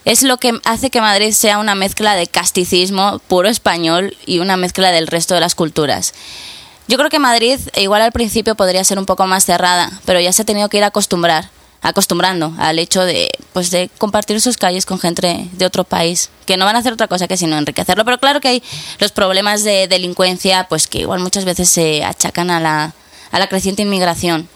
Es 0.04 0.24
lo 0.24 0.36
que 0.36 0.58
hace 0.64 0.90
que 0.90 1.00
Madrid 1.00 1.30
sea 1.30 1.58
una 1.58 1.76
mezcla 1.76 2.16
de 2.16 2.26
casticismo 2.26 3.20
puro 3.28 3.48
español 3.48 4.16
y 4.26 4.40
una 4.40 4.56
mezcla 4.56 4.90
del 4.90 5.06
resto 5.06 5.34
de 5.34 5.40
las 5.40 5.54
culturas. 5.54 6.12
Yo 6.88 6.98
creo 6.98 7.08
que 7.08 7.20
Madrid, 7.20 7.60
e 7.74 7.82
igual 7.82 8.02
al 8.02 8.10
principio, 8.10 8.56
podría 8.56 8.82
ser 8.82 8.98
un 8.98 9.06
poco 9.06 9.28
más 9.28 9.44
cerrada, 9.44 9.92
pero 10.06 10.18
ya 10.18 10.32
se 10.32 10.42
ha 10.42 10.44
tenido 10.44 10.68
que 10.68 10.78
ir 10.78 10.82
acostumbrar, 10.82 11.50
acostumbrando 11.82 12.52
al 12.58 12.80
hecho 12.80 13.04
de, 13.04 13.30
pues, 13.52 13.70
de 13.70 13.88
compartir 13.96 14.40
sus 14.40 14.56
calles 14.56 14.86
con 14.86 14.98
gente 14.98 15.48
de 15.52 15.66
otro 15.66 15.84
país, 15.84 16.30
que 16.46 16.56
no 16.56 16.64
van 16.64 16.74
a 16.74 16.80
hacer 16.80 16.92
otra 16.92 17.06
cosa 17.06 17.28
que 17.28 17.36
sino 17.36 17.56
enriquecerlo. 17.56 18.04
Pero 18.04 18.18
claro 18.18 18.40
que 18.40 18.48
hay 18.48 18.62
los 18.98 19.12
problemas 19.12 19.62
de 19.62 19.86
delincuencia, 19.86 20.66
pues 20.68 20.88
que 20.88 20.98
igual 20.98 21.20
muchas 21.20 21.44
veces 21.44 21.68
se 21.68 22.02
achacan 22.02 22.50
a 22.50 22.58
la, 22.58 22.92
a 23.30 23.38
la 23.38 23.46
creciente 23.46 23.82
inmigración. 23.82 24.48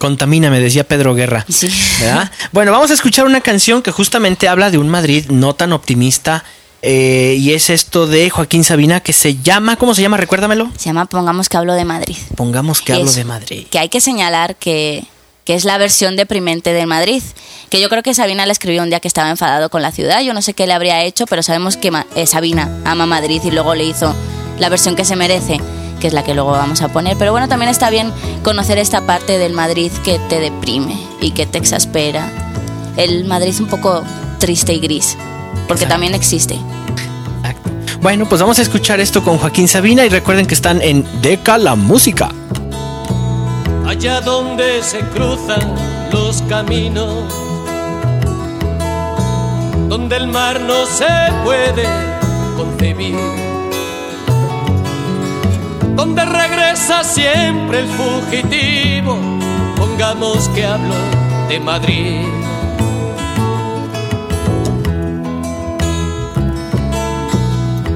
Contamina, 0.00 0.48
me 0.50 0.58
decía 0.60 0.82
Pedro 0.84 1.14
Guerra. 1.14 1.44
Sí. 1.48 1.70
¿Verdad? 2.00 2.32
Bueno, 2.52 2.72
vamos 2.72 2.90
a 2.90 2.94
escuchar 2.94 3.26
una 3.26 3.42
canción 3.42 3.82
que 3.82 3.90
justamente 3.92 4.48
habla 4.48 4.70
de 4.70 4.78
un 4.78 4.88
Madrid 4.88 5.26
no 5.28 5.54
tan 5.54 5.72
optimista. 5.74 6.42
eh, 6.82 7.36
y 7.38 7.52
es 7.52 7.68
esto 7.68 8.06
de 8.06 8.30
Joaquín 8.30 8.64
Sabina 8.64 9.00
que 9.00 9.12
se 9.12 9.36
llama, 9.36 9.76
¿cómo 9.76 9.94
se 9.94 10.00
llama? 10.00 10.16
Recuérdamelo. 10.16 10.70
Se 10.78 10.86
llama 10.86 11.04
Pongamos 11.04 11.50
que 11.50 11.58
hablo 11.58 11.74
de 11.74 11.84
Madrid. 11.84 12.16
Pongamos 12.34 12.80
que 12.80 12.92
Y 12.92 12.96
hablo 12.96 13.10
es 13.10 13.14
de 13.16 13.24
Madrid. 13.24 13.66
Que 13.70 13.78
hay 13.78 13.90
que 13.90 14.00
señalar 14.00 14.56
que, 14.56 15.04
que 15.44 15.54
es 15.54 15.66
la 15.66 15.76
versión 15.76 16.16
deprimente 16.16 16.72
de 16.72 16.86
Madrid. 16.86 17.22
Que 17.68 17.82
yo 17.82 17.90
creo 17.90 18.02
que 18.02 18.14
Sabina 18.14 18.46
la 18.46 18.52
escribió 18.52 18.82
un 18.82 18.88
día 18.88 19.00
que 19.00 19.08
estaba 19.08 19.28
enfadado 19.28 19.68
con 19.68 19.82
la 19.82 19.92
ciudad. 19.92 20.22
Yo 20.22 20.32
no 20.32 20.40
sé 20.40 20.54
qué 20.54 20.66
le 20.66 20.72
habría 20.72 21.04
hecho, 21.04 21.26
pero 21.26 21.42
sabemos 21.42 21.76
que 21.76 21.92
eh, 22.16 22.26
Sabina 22.26 22.70
ama 22.86 23.04
Madrid 23.04 23.42
y 23.44 23.50
luego 23.50 23.74
le 23.74 23.84
hizo 23.84 24.14
la 24.58 24.70
versión 24.70 24.96
que 24.96 25.04
se 25.04 25.16
merece, 25.16 25.58
que 26.00 26.08
es 26.08 26.12
la 26.12 26.24
que 26.24 26.34
luego 26.34 26.50
vamos 26.50 26.82
a 26.82 26.88
poner. 26.88 27.16
Pero 27.16 27.30
bueno, 27.30 27.46
también 27.48 27.70
está 27.70 27.90
bien 27.90 28.12
conocer 28.42 28.78
esta 28.78 29.02
parte 29.02 29.38
del 29.38 29.52
Madrid 29.52 29.92
que 30.04 30.18
te 30.28 30.40
deprime 30.40 30.98
y 31.20 31.30
que 31.30 31.46
te 31.46 31.58
exaspera. 31.58 32.28
El 32.96 33.24
Madrid 33.26 33.54
un 33.60 33.66
poco 33.68 34.02
triste 34.38 34.72
y 34.72 34.80
gris, 34.80 35.16
porque 35.68 35.84
Exacto. 35.84 35.88
también 35.88 36.14
existe. 36.14 36.58
Exacto. 37.38 37.70
Bueno, 38.00 38.26
pues 38.28 38.40
vamos 38.40 38.58
a 38.58 38.62
escuchar 38.62 38.98
esto 38.98 39.22
con 39.22 39.38
Joaquín 39.38 39.68
Sabina 39.68 40.04
y 40.04 40.08
recuerden 40.08 40.46
que 40.46 40.54
están 40.54 40.80
en 40.82 41.04
Deca 41.22 41.56
la 41.58 41.76
Música. 41.76 42.30
allá 43.86 44.20
donde 44.20 44.82
se 44.82 45.00
cruzan 45.00 45.74
los 46.12 46.42
caminos, 46.42 47.24
donde 49.88 50.16
el 50.16 50.28
mar 50.28 50.60
no 50.60 50.86
se 50.86 51.06
puede 51.44 51.84
concebir, 52.56 53.16
donde 55.96 56.24
regresa 56.24 57.04
siempre 57.04 57.80
el 57.80 57.86
fugitivo. 57.88 59.18
Pongamos 59.76 60.48
que 60.50 60.64
hablo 60.64 60.94
de 61.48 61.60
Madrid. 61.60 62.26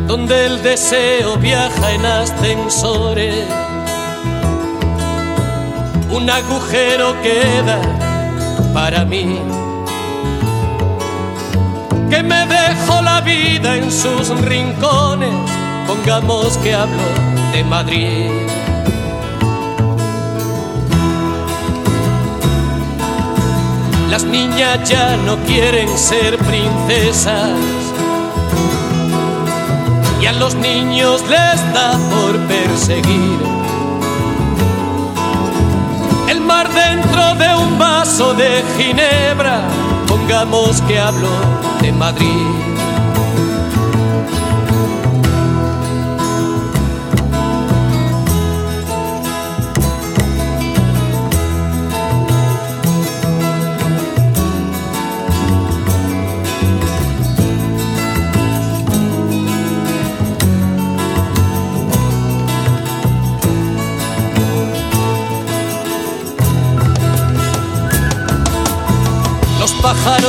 Donde 0.06 0.46
el 0.46 0.62
deseo 0.62 1.36
viaja 1.38 1.92
en 1.92 2.06
ascensores, 2.06 3.46
un 6.10 6.30
agujero 6.30 7.20
queda 7.22 7.80
para 8.72 9.04
mí 9.04 9.40
que 12.10 12.22
me 12.22 12.46
dejó 12.46 13.02
la 13.02 13.20
vida 13.22 13.76
en 13.76 13.90
sus 13.90 14.28
rincones, 14.40 15.34
pongamos 15.86 16.56
que 16.58 16.74
hablo 16.74 17.43
de 17.54 17.62
Madrid. 17.62 18.30
Las 24.10 24.24
niñas 24.24 24.88
ya 24.88 25.16
no 25.24 25.36
quieren 25.46 25.88
ser 25.96 26.36
princesas 26.38 27.50
y 30.20 30.26
a 30.26 30.32
los 30.32 30.56
niños 30.56 31.22
les 31.28 31.58
da 31.72 31.92
por 32.12 32.36
perseguir. 32.48 33.38
El 36.28 36.40
mar 36.40 36.68
dentro 36.72 37.34
de 37.36 37.54
un 37.54 37.78
vaso 37.78 38.34
de 38.34 38.64
ginebra, 38.76 39.60
pongamos 40.08 40.80
que 40.82 40.98
hablo 40.98 41.30
de 41.80 41.92
Madrid. 41.92 42.73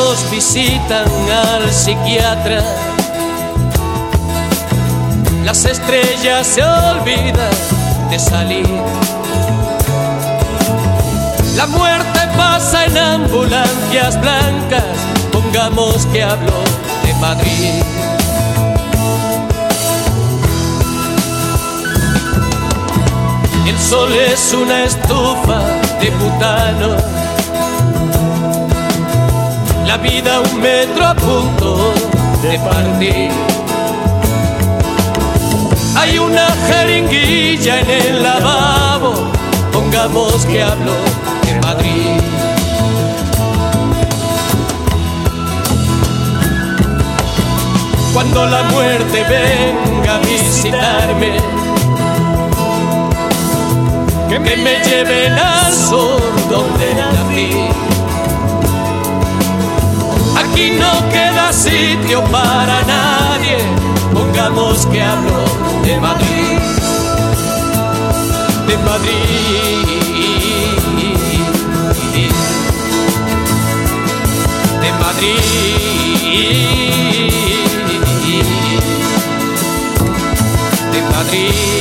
Pájaros 0.06 0.32
visitan 0.32 1.08
al 1.30 1.72
psiquiatra. 1.72 2.62
Las 5.44 5.66
estrellas 5.66 6.48
se 6.48 6.64
olvidan 6.64 7.50
de 8.10 8.20
salir. 8.20 8.68
La 11.56 11.68
muerte 11.68 12.20
pasa 12.38 12.86
en 12.86 12.98
ambulancias 12.98 14.20
blancas. 14.20 14.84
Pongamos 15.32 16.06
que 16.08 16.24
hablo 16.24 16.54
de 17.04 17.14
Madrid. 17.16 17.84
El 23.68 23.80
sol 23.80 24.14
es 24.14 24.54
una 24.54 24.84
estufa 24.84 25.62
de 26.00 26.10
butano 26.12 27.25
vida 29.98 30.42
un 30.42 30.62
metro 30.62 31.06
a 31.06 31.16
punto 31.16 31.94
de 32.42 32.60
partir. 32.60 33.32
Hay 35.96 36.18
una 36.20 36.48
jeringuilla 36.68 37.80
en 37.80 37.90
el 37.90 38.24
lavabo, 38.24 39.32
pongamos 39.72 40.46
que 40.46 40.62
hablo 40.62 40.92
de 41.44 41.60
Madrid. 41.62 42.22
Cuando 48.14 48.46
la 48.46 48.64
muerte 48.64 49.24
venga 49.24 50.16
a 50.16 50.20
visitarme, 50.20 51.38
que 54.30 54.58
me 54.58 54.80
lleven 54.84 55.34
al 55.34 55.74
sur 55.74 56.22
donde 56.50 56.94
nací. 56.94 57.95
Aquí 60.56 60.72
no 60.72 61.10
queda 61.10 61.52
sitio 61.52 62.24
para 62.32 62.82
nadie, 62.84 63.58
pongamos 64.14 64.86
que 64.86 65.02
hablo 65.02 65.44
de 65.84 66.00
Madrid, 66.00 66.60
de 68.66 68.78
Madrid, 68.78 69.86
de 74.80 74.92
Madrid, 74.94 75.34
de 80.94 81.02
Madrid. 81.02 81.75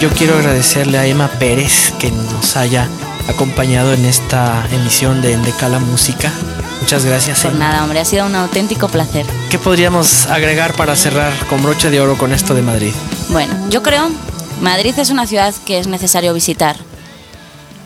Yo 0.00 0.08
quiero 0.08 0.38
agradecerle 0.38 0.96
a 0.96 1.04
Emma 1.04 1.28
Pérez 1.28 1.92
que 1.98 2.10
nos 2.10 2.56
haya 2.56 2.88
acompañado 3.28 3.92
en 3.92 4.06
esta 4.06 4.66
emisión 4.72 5.20
de 5.20 5.34
Endecala 5.34 5.78
Música. 5.78 6.32
Muchas 6.80 7.04
gracias. 7.04 7.40
Por 7.42 7.50
Emma. 7.50 7.68
nada, 7.68 7.84
hombre, 7.84 8.00
ha 8.00 8.06
sido 8.06 8.24
un 8.24 8.34
auténtico 8.34 8.88
placer. 8.88 9.26
¿Qué 9.50 9.58
podríamos 9.58 10.24
agregar 10.24 10.72
para 10.72 10.96
cerrar 10.96 11.34
con 11.48 11.62
broche 11.62 11.90
de 11.90 12.00
oro 12.00 12.16
con 12.16 12.32
esto 12.32 12.54
de 12.54 12.62
Madrid? 12.62 12.94
Bueno, 13.28 13.52
yo 13.68 13.82
creo, 13.82 14.10
Madrid 14.62 14.94
es 14.98 15.10
una 15.10 15.26
ciudad 15.26 15.54
que 15.66 15.78
es 15.78 15.86
necesario 15.86 16.32
visitar. 16.32 16.76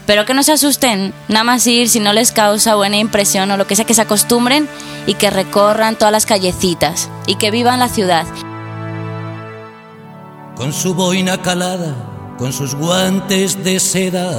Pero 0.06 0.24
que 0.24 0.34
no 0.34 0.44
se 0.44 0.52
asusten, 0.52 1.12
nada 1.26 1.42
más 1.42 1.66
ir 1.66 1.88
si 1.88 1.98
no 1.98 2.12
les 2.12 2.30
causa 2.30 2.76
buena 2.76 2.96
impresión 2.96 3.50
o 3.50 3.56
lo 3.56 3.66
que 3.66 3.74
sea, 3.74 3.86
que 3.86 3.94
se 3.94 4.02
acostumbren 4.02 4.68
y 5.08 5.14
que 5.14 5.30
recorran 5.30 5.96
todas 5.96 6.12
las 6.12 6.26
callecitas 6.26 7.08
y 7.26 7.34
que 7.36 7.50
vivan 7.50 7.80
la 7.80 7.88
ciudad. 7.88 8.24
Con 10.56 10.72
su 10.72 10.94
boina 10.94 11.40
calada, 11.42 11.94
con 12.38 12.52
sus 12.52 12.74
guantes 12.74 13.62
de 13.64 13.80
seda, 13.80 14.30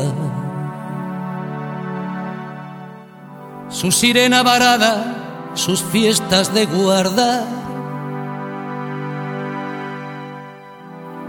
su 3.70 3.92
sirena 3.92 4.44
varada, 4.44 5.52
sus 5.54 5.84
fiestas 5.84 6.54
de 6.54 6.66
guarda. 6.66 7.44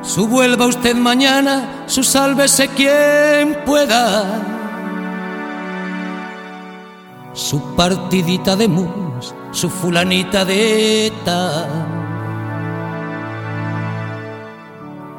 Su 0.03 0.29
vuelva 0.29 0.67
usted 0.67 0.95
mañana, 0.95 1.85
su 1.87 2.05
sálvese 2.05 2.69
quien 2.69 3.65
pueda. 3.67 4.25
Su 7.33 7.75
partidita 7.75 8.55
de 8.55 8.69
mus, 8.69 9.35
su 9.51 9.69
fulanita 9.69 10.45
de 10.45 11.09
eta. 11.09 11.96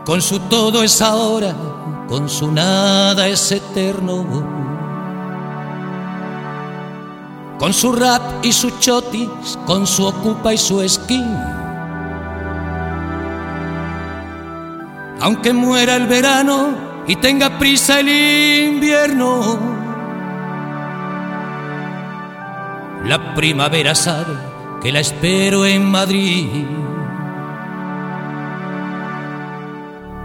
Con 0.08 0.22
su 0.22 0.40
todo 0.40 0.84
es 0.84 1.02
ahora, 1.02 1.54
con 2.08 2.30
su 2.30 2.50
nada 2.50 3.28
es 3.28 3.52
eterno. 3.52 4.26
Con 7.60 7.74
su 7.74 7.92
rap 7.92 8.22
y 8.42 8.54
su 8.54 8.70
chotis, 8.80 9.60
con 9.66 9.86
su 9.86 10.06
ocupa 10.06 10.54
y 10.54 10.58
su 10.58 10.82
esquí. 10.82 11.22
Aunque 15.20 15.52
muera 15.52 15.98
el 15.98 16.08
verano 16.08 16.70
y 17.06 17.18
tenga 17.18 17.60
prisa 17.60 18.00
el 18.00 18.08
invierno, 18.08 19.60
la 23.04 23.36
primavera 23.36 23.94
sabe 23.94 24.38
que 24.82 24.90
la 24.90 25.02
espero 25.02 25.66
en 25.66 25.84
Madrid. 25.84 26.87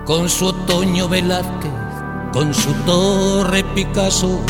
Con 0.05 0.29
su 0.29 0.47
otoño 0.47 1.09
Velázquez, 1.09 1.73
con 2.33 2.53
su 2.53 2.73
torre 2.85 3.63
Picasso, 3.75 4.41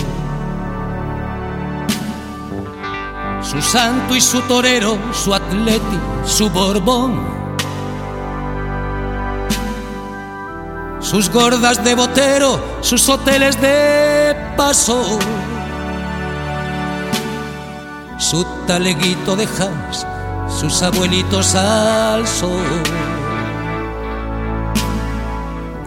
su 3.42 3.60
santo 3.60 4.16
y 4.16 4.20
su 4.20 4.40
torero, 4.42 4.98
su 5.12 5.34
atleti, 5.34 5.98
su 6.24 6.48
borbón, 6.48 7.20
sus 11.00 11.28
gordas 11.30 11.84
de 11.84 11.94
botero, 11.94 12.58
sus 12.80 13.06
hoteles 13.08 13.60
de 13.60 14.34
paso, 14.56 15.18
su 18.18 18.46
taleguito 18.66 19.36
de 19.36 19.46
jazz, 19.46 20.06
sus 20.48 20.82
abuelitos 20.82 21.54
al 21.54 22.26
sol 22.26 23.11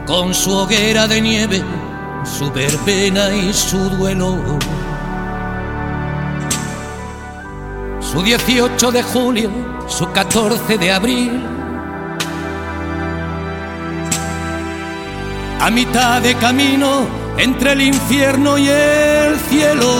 con 0.05 0.33
su 0.33 0.51
hoguera 0.51 1.07
de 1.07 1.21
nieve, 1.21 1.63
su 2.23 2.51
verbena 2.51 3.33
y 3.33 3.53
su 3.53 3.77
duelo. 3.89 4.59
su 8.15 8.21
18 8.21 8.91
de 8.93 9.03
julio, 9.03 9.49
su 9.89 10.09
14 10.09 10.77
de 10.77 10.89
abril. 10.89 11.43
A 15.59 15.69
mitad 15.69 16.21
de 16.21 16.33
camino 16.35 17.05
entre 17.37 17.73
el 17.73 17.81
infierno 17.81 18.57
y 18.57 18.69
el 18.69 19.37
cielo, 19.49 19.91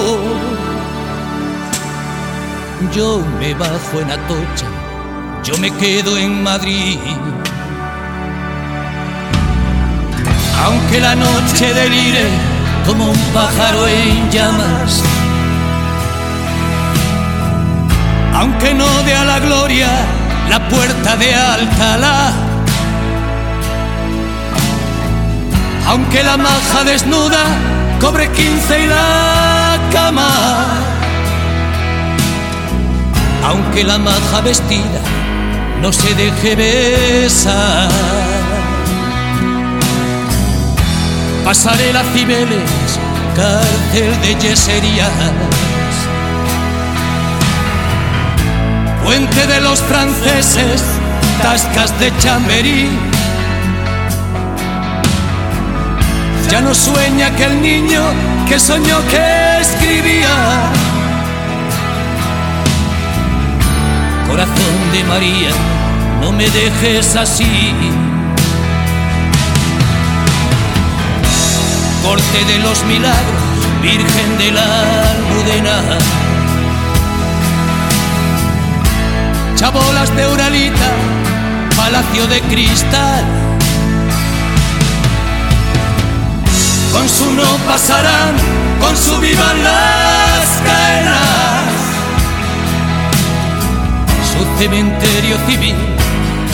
yo 2.93 3.21
me 3.37 3.53
bajo 3.53 3.99
en 3.99 4.11
Atocha, 4.11 4.67
yo 5.43 5.57
me 5.57 5.69
quedo 5.71 6.17
en 6.17 6.41
Madrid. 6.41 6.97
Aunque 10.65 10.99
la 10.99 11.15
noche 11.15 11.73
delire 11.73 12.27
como 12.85 13.05
un 13.05 13.19
pájaro 13.33 13.87
en 13.87 14.31
llamas, 14.31 15.03
aunque 18.33 18.73
no 18.73 18.87
dé 19.03 19.15
a 19.15 19.23
la 19.23 19.39
gloria 19.39 19.89
la 20.49 20.67
puerta 20.67 21.15
de 21.17 21.33
Alcalá. 21.33 22.31
Aunque 25.87 26.23
la 26.23 26.37
maja 26.37 26.83
desnuda 26.83 27.43
cobre 28.01 28.29
quince 28.31 28.83
y 28.83 28.87
la 28.87 29.77
cama. 29.91 30.29
Aunque 33.47 33.83
la 33.83 33.97
maja 33.97 34.41
vestida 34.41 35.01
no 35.81 35.91
se 35.93 36.13
deje 36.15 36.55
besar. 36.55 38.34
Pasaré 41.45 41.93
las 41.93 42.07
Cibeles, 42.07 42.99
cárcel 43.35 44.19
de 44.23 44.35
yeserías. 44.41 45.11
Puente 49.03 49.45
de 49.45 49.61
los 49.61 49.79
franceses, 49.81 50.83
tascas 51.43 51.99
de 51.99 52.11
chamberí. 52.17 52.89
Ya 56.49 56.61
no 56.61 56.73
sueña 56.73 57.27
aquel 57.27 57.61
niño 57.61 58.01
que 58.49 58.59
soñó 58.59 58.97
que 59.07 59.59
escribía. 59.61 60.35
Corazón 64.27 64.91
de 64.91 65.03
María, 65.03 65.51
no 66.21 66.31
me 66.31 66.49
dejes 66.49 67.15
así. 67.15 67.71
Corte 72.05 72.45
de 72.45 72.59
los 72.59 72.83
milagros, 72.83 73.41
Virgen 73.81 74.37
de 74.37 74.51
la 74.51 74.63
Almudena. 75.09 75.81
Chabolas 79.55 80.15
de 80.15 80.27
Uralita, 80.27 80.91
Palacio 81.75 82.27
de 82.27 82.41
Cristal. 82.41 83.25
Con 86.93 87.09
su 87.09 87.33
no 87.33 87.57
pasarán, 87.65 88.35
con 88.79 88.95
su 88.95 89.17
vivan 89.19 89.63
las 89.63 90.61
caenas. 90.63 91.71
Su 94.31 94.59
cementerio 94.59 95.37
civil, 95.47 95.75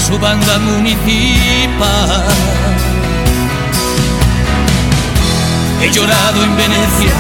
su 0.08 0.18
banda 0.18 0.60
municipal. 0.60 2.24
He 5.82 5.90
llorado 5.90 6.44
en 6.44 6.56
Venecia, 6.56 7.14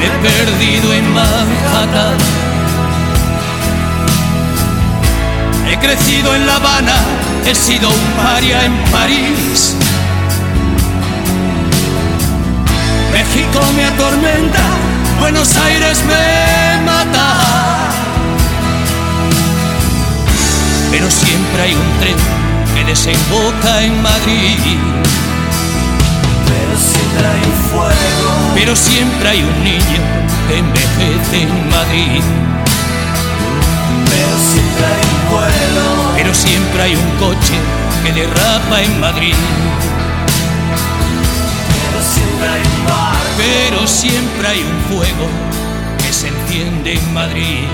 he 0.00 0.08
perdido 0.26 0.94
en 0.94 1.14
Manhattan. 1.14 2.16
He 5.70 5.76
crecido 5.78 6.34
en 6.34 6.46
La 6.46 6.56
Habana, 6.56 6.96
he 7.44 7.54
sido 7.54 7.88
un 7.90 8.04
paria 8.16 8.64
en 8.64 8.76
París. 8.90 9.76
México 13.12 13.60
me 13.76 13.84
atormenta, 13.84 14.62
Buenos 15.20 15.54
Aires 15.56 16.02
me 16.06 16.84
mata. 16.84 17.34
Pero 20.90 21.10
siempre 21.10 21.62
hay 21.62 21.74
un 21.74 21.98
tren 22.00 22.16
que 22.74 22.84
desemboca 22.84 23.82
en 23.82 24.02
Madrid. 24.02 24.78
Pero 26.78 26.86
siempre 26.86 27.26
hay 27.26 27.42
un 27.44 27.54
fuego. 27.70 28.54
Pero 28.54 28.76
siempre 28.76 29.28
hay 29.28 29.42
un 29.42 29.64
niño 29.64 30.00
que 30.46 30.58
envejece 30.58 31.42
en 31.42 31.68
Madrid. 31.70 32.22
Pero 34.10 34.38
siempre 34.52 34.86
hay 34.86 35.02
un 35.10 35.30
vuelo. 35.30 36.12
Pero 36.14 36.34
siempre 36.34 36.82
hay 36.82 36.94
un 36.94 37.10
coche 37.18 37.54
que 38.04 38.12
derrapa 38.12 38.82
en 38.82 39.00
Madrid. 39.00 39.34
Pero 41.74 42.00
siempre 42.14 42.48
hay 42.48 42.62
un 42.62 42.84
bar. 42.86 43.16
Pero 43.36 43.86
siempre 43.86 44.48
hay 44.48 44.60
un 44.60 44.96
fuego 44.96 45.28
que 45.98 46.12
se 46.12 46.28
enciende 46.28 46.94
en 46.94 47.14
Madrid. 47.14 47.66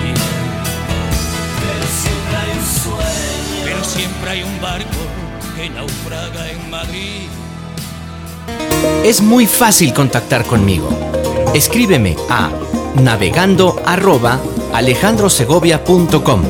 Pero 1.60 1.86
siempre 2.00 2.36
hay 2.40 2.50
un 2.58 2.66
sueño. 2.82 3.64
Pero 3.64 3.84
siempre 3.84 4.30
hay 4.30 4.42
un 4.44 4.60
barco 4.62 5.02
que 5.56 5.68
naufraga 5.68 6.50
en 6.50 6.70
Madrid. 6.70 7.28
Es 9.04 9.20
muy 9.20 9.46
fácil 9.46 9.92
contactar 9.92 10.44
conmigo. 10.44 10.88
Escríbeme 11.54 12.16
a 12.28 12.50
navegando 13.00 13.80
arroba 13.84 14.40
alejandrosegovia.com 14.72 16.42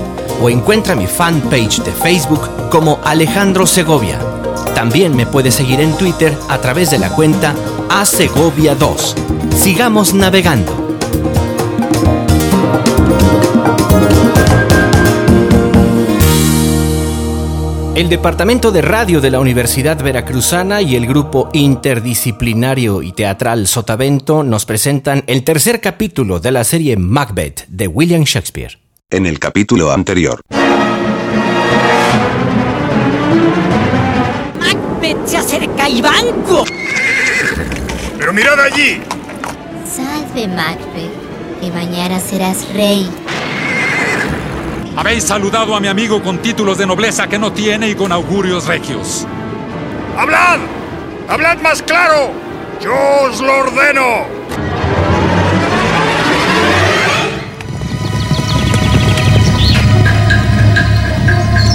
o 0.43 0.51
encuentra 0.51 0.95
mi 0.95 1.07
fanpage 1.07 1.83
de 1.83 1.93
Facebook 1.93 2.69
como 2.71 3.01
Alejandro 3.05 3.67
Segovia. 3.67 4.19
También 4.75 5.15
me 5.15 5.27
puedes 5.27 5.55
seguir 5.55 5.81
en 5.81 5.97
Twitter 5.97 6.37
a 6.49 6.59
través 6.59 6.91
de 6.91 6.99
la 6.99 7.11
cuenta 7.11 7.55
asegovia2. 7.89 9.15
Sigamos 9.55 10.15
navegando. 10.15 10.84
El 17.95 18.09
Departamento 18.09 18.73
de 18.73 18.83
Radio 18.83 19.21
de 19.21 19.31
la 19.31 19.39
Universidad 19.39 20.03
Veracruzana 20.03 20.83
y 20.83 20.97
el 20.97 21.07
grupo 21.07 21.49
interdisciplinario 21.53 23.03
y 23.03 23.13
teatral 23.13 23.69
Sotavento 23.69 24.43
nos 24.43 24.67
presentan 24.67 25.23
el 25.29 25.45
tercer 25.45 25.81
capítulo 25.81 26.41
de 26.41 26.51
la 26.51 26.65
serie 26.65 26.97
Macbeth 26.97 27.67
de 27.69 27.87
William 27.87 28.25
Shakespeare. 28.25 28.81
En 29.11 29.27
el 29.27 29.39
capítulo 29.39 29.93
anterior, 29.93 30.41
Macbeth 34.59 35.27
se 35.27 35.37
acerca 35.37 35.89
y 35.89 36.03
banco. 36.03 36.65
Pero 38.19 38.33
mirad 38.33 38.59
allí. 38.59 39.01
Salve, 39.87 40.49
Macbeth, 40.49 41.61
que 41.61 41.71
mañana 41.71 42.19
serás 42.19 42.67
rey. 42.75 43.09
Habéis 44.97 45.25
saludado 45.25 45.75
a 45.75 45.81
mi 45.81 45.89
amigo 45.89 46.23
con 46.23 46.39
títulos 46.39 46.79
de 46.79 46.87
nobleza 46.87 47.27
que 47.27 47.39
no 47.39 47.53
tiene 47.53 47.89
y 47.89 47.95
con 47.95 48.13
augurios 48.13 48.67
regios. 48.67 49.27
¡Hablad! 50.17 50.61
¡Hablad 51.29 51.59
más 51.59 51.83
claro! 51.83 52.31
¡Yo 52.81 52.95
os 53.23 53.41
lo 53.41 53.59
ordeno! 53.59 54.45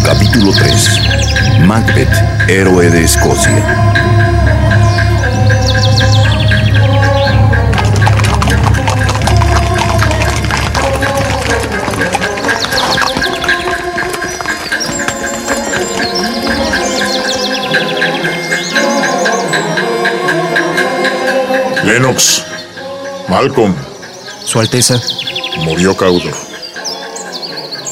capítulo 0.09 0.51
3. 0.51 1.67
Macbeth, 1.67 2.49
héroe 2.49 2.89
de 2.89 3.03
Escocia. 3.03 4.18
Lennox, 21.89 22.45
Malcolm, 23.27 23.73
Su 24.45 24.59
Alteza, 24.59 25.01
murió 25.63 25.97
Caudo. 25.97 26.29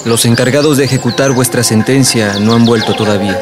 los 0.05 0.23
encargados 0.25 0.77
de 0.77 0.85
ejecutar 0.85 1.31
vuestra 1.31 1.63
sentencia 1.63 2.35
no 2.39 2.53
han 2.53 2.63
vuelto 2.63 2.93
todavía. 2.93 3.41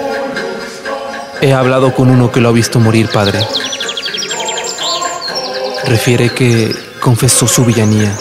He 1.42 1.52
hablado 1.52 1.94
con 1.94 2.10
uno 2.10 2.32
que 2.32 2.40
lo 2.40 2.48
ha 2.48 2.52
visto 2.54 2.80
morir, 2.80 3.10
padre. 3.10 3.46
Refiere 5.84 6.30
que 6.30 6.74
confesó 7.02 7.50
su 7.50 7.66
villanía 7.66 8.18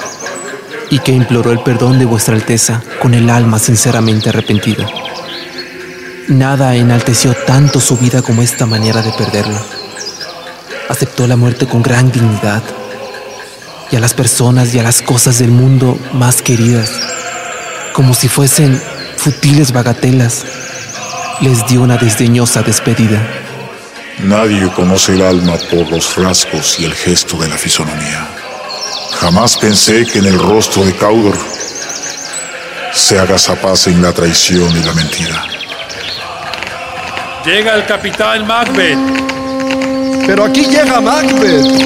y 0.91 0.99
que 0.99 1.12
imploró 1.12 1.53
el 1.53 1.61
perdón 1.61 2.01
de 2.01 2.05
vuestra 2.05 2.35
Alteza 2.35 2.82
con 3.01 3.14
el 3.14 3.30
alma 3.30 3.61
sinceramente 3.61 4.30
arrepentida. 4.30 4.89
Nada 6.26 6.74
enalteció 6.74 7.32
tanto 7.47 7.78
su 7.78 7.97
vida 7.97 8.22
como 8.22 8.43
esta 8.43 8.66
manera 8.66 9.03
de 9.03 9.12
perderla. 9.12 9.84
Aceptó 10.89 11.26
la 11.26 11.37
muerte 11.37 11.66
con 11.66 11.82
gran 11.82 12.11
dignidad 12.12 12.62
y 13.91 13.97
a 13.97 14.01
las 14.01 14.14
personas 14.14 14.74
y 14.74 14.78
a 14.78 14.82
las 14.82 15.03
cosas 15.03 15.39
del 15.39 15.51
mundo 15.51 15.99
más 16.12 16.43
queridas 16.43 16.91
como 17.95 18.12
si 18.12 18.26
fuesen 18.26 18.82
futiles 19.16 19.72
bagatelas, 19.72 20.45
les 21.41 21.64
dio 21.66 21.80
una 21.80 21.97
desdeñosa 21.97 22.61
despedida. 22.62 23.24
Nadie 24.18 24.68
conoce 24.72 25.12
el 25.12 25.22
alma 25.22 25.55
por 25.70 25.89
los 25.91 26.16
rasgos 26.16 26.80
y 26.80 26.85
el 26.85 26.93
gesto 26.93 27.37
de 27.37 27.49
la 27.49 27.57
fisonomía. 27.57 28.26
Jamás 29.20 29.57
pensé 29.57 30.05
que 30.07 30.18
en 30.18 30.26
el 30.26 30.39
rostro 30.41 30.85
de 30.85 30.93
Caudor 30.97 31.39
se 32.93 33.16
en 33.16 34.03
la 34.03 34.12
traición 34.12 34.76
y 34.76 34.82
la 34.82 34.93
mentira. 34.93 35.45
Llega 37.45 37.76
el 37.76 37.87
capitán 37.87 38.45
Macbeth. 38.45 39.34
Pero 40.26 40.44
aquí 40.44 40.64
llega 40.64 41.00
Macbeth. 41.00 41.84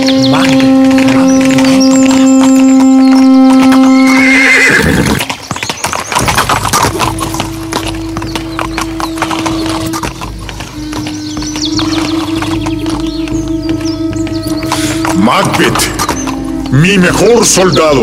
Macbeth, 15.16 16.70
mi 16.70 16.96
mejor 16.96 17.44
soldado. 17.44 18.02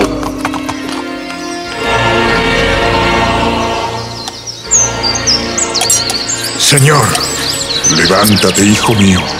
Señor, 6.59 7.05
levántate, 7.95 8.65
hijo 8.65 8.93
mío. 8.95 9.34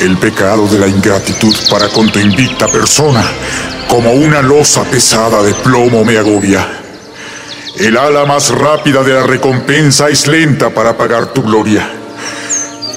El 0.00 0.16
pecado 0.16 0.66
de 0.66 0.78
la 0.78 0.88
ingratitud 0.88 1.54
para 1.68 1.86
con 1.88 2.10
tu 2.10 2.18
invicta 2.18 2.66
persona, 2.68 3.22
como 3.86 4.12
una 4.12 4.40
losa 4.40 4.82
pesada 4.84 5.42
de 5.42 5.52
plomo 5.52 6.06
me 6.06 6.16
agobia. 6.16 6.66
El 7.76 7.98
ala 7.98 8.24
más 8.24 8.48
rápida 8.48 9.02
de 9.02 9.12
la 9.12 9.24
recompensa 9.24 10.08
es 10.08 10.26
lenta 10.26 10.70
para 10.70 10.96
pagar 10.96 11.34
tu 11.34 11.42
gloria. 11.42 11.86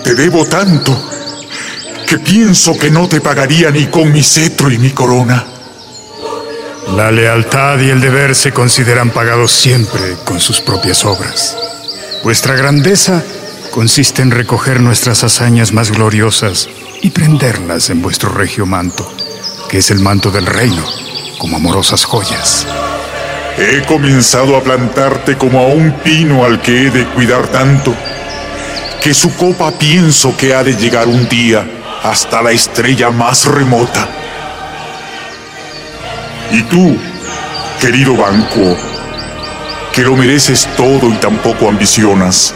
Te 0.05 0.15
debo 0.15 0.45
tanto 0.45 0.97
que 2.07 2.19
pienso 2.19 2.77
que 2.77 2.89
no 2.89 3.09
te 3.09 3.19
pagaría 3.19 3.69
ni 3.69 3.87
con 3.87 4.09
mi 4.09 4.23
cetro 4.23 4.71
y 4.71 4.77
mi 4.77 4.91
corona. 4.91 5.43
La 6.95 7.11
lealtad 7.11 7.79
y 7.81 7.89
el 7.89 7.99
deber 7.99 8.33
se 8.33 8.53
consideran 8.53 9.09
pagados 9.09 9.51
siempre 9.51 10.15
con 10.23 10.39
sus 10.39 10.61
propias 10.61 11.03
obras. 11.03 11.57
Vuestra 12.23 12.55
grandeza 12.55 13.21
consiste 13.71 14.21
en 14.21 14.31
recoger 14.31 14.79
nuestras 14.79 15.25
hazañas 15.25 15.73
más 15.73 15.91
gloriosas 15.91 16.69
y 17.03 17.11
prenderlas 17.11 17.91
en 17.91 18.01
vuestro 18.01 18.29
regio 18.29 18.65
manto, 18.65 19.07
que 19.69 19.77
es 19.77 19.91
el 19.91 19.99
manto 19.99 20.31
del 20.31 20.47
reino, 20.47 20.83
como 21.37 21.57
amorosas 21.57 22.03
joyas. 22.03 22.65
He 23.59 23.83
comenzado 23.85 24.57
a 24.57 24.63
plantarte 24.63 25.37
como 25.37 25.59
a 25.59 25.67
un 25.67 25.91
pino 25.99 26.43
al 26.43 26.59
que 26.59 26.87
he 26.87 26.89
de 26.89 27.05
cuidar 27.09 27.47
tanto, 27.49 27.93
que 29.03 29.13
su 29.13 29.35
copa 29.35 29.71
pienso 29.77 30.35
que 30.35 30.55
ha 30.55 30.63
de 30.63 30.75
llegar 30.75 31.07
un 31.07 31.29
día 31.29 31.67
hasta 32.01 32.41
la 32.41 32.51
estrella 32.51 33.11
más 33.11 33.45
remota 33.45 34.09
y 36.53 36.61
tú, 36.63 36.95
querido 37.81 38.15
Banco, 38.15 38.77
que 39.91 40.03
lo 40.03 40.15
mereces 40.15 40.67
todo 40.77 41.09
y 41.09 41.13
tampoco 41.13 41.67
ambicionas, 41.67 42.53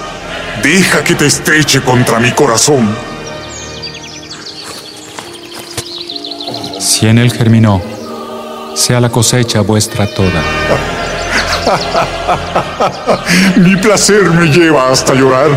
deja 0.61 1.03
que 1.03 1.15
te 1.15 1.25
estreche 1.25 1.81
contra 1.81 2.19
mi 2.19 2.31
corazón. 2.31 2.95
Si 6.99 7.07
en 7.07 7.19
él 7.19 7.31
germinó, 7.31 7.79
sea 8.73 8.99
la 8.99 9.09
cosecha 9.09 9.61
vuestra 9.61 10.07
toda. 10.07 10.41
mi 13.57 13.75
placer 13.75 14.23
me 14.31 14.47
lleva 14.47 14.89
hasta 14.89 15.13
llorar. 15.13 15.51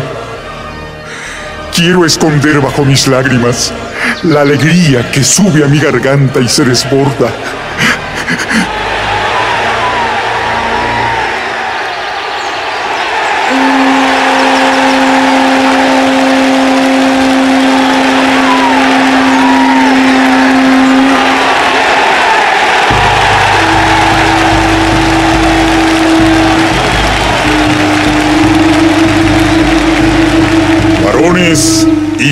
Quiero 1.75 2.05
esconder 2.05 2.61
bajo 2.61 2.85
mis 2.85 3.07
lágrimas 3.07 3.73
la 4.21 4.41
alegría 4.41 5.11
que 5.11 5.23
sube 5.23 5.63
a 5.63 5.67
mi 5.67 5.79
garganta 5.79 6.39
y 6.39 6.47
se 6.47 6.63
desborda. 6.63 7.31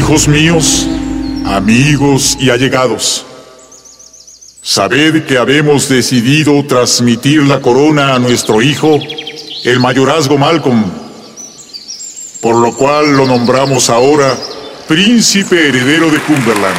Hijos 0.09 0.27
míos, 0.27 0.87
amigos 1.45 2.35
y 2.39 2.49
allegados. 2.49 3.23
Sabed 4.63 5.23
que 5.27 5.37
habemos 5.37 5.87
decidido 5.87 6.65
transmitir 6.65 7.43
la 7.43 7.61
corona 7.61 8.15
a 8.15 8.19
nuestro 8.19 8.59
hijo, 8.59 8.97
el 9.65 9.79
mayorazgo 9.79 10.35
Malcolm, 10.35 10.83
por 12.41 12.55
lo 12.55 12.75
cual 12.75 13.17
lo 13.17 13.27
nombramos 13.27 13.91
ahora 13.91 14.35
príncipe 14.87 15.67
heredero 15.69 16.09
de 16.09 16.19
Cumberland. 16.21 16.77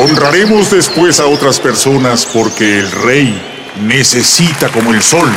Honraremos 0.00 0.72
después 0.72 1.20
a 1.20 1.26
otras 1.26 1.60
personas 1.60 2.26
porque 2.26 2.80
el 2.80 2.90
rey 2.90 3.40
necesita 3.80 4.68
como 4.68 4.92
el 4.92 5.00
sol 5.00 5.30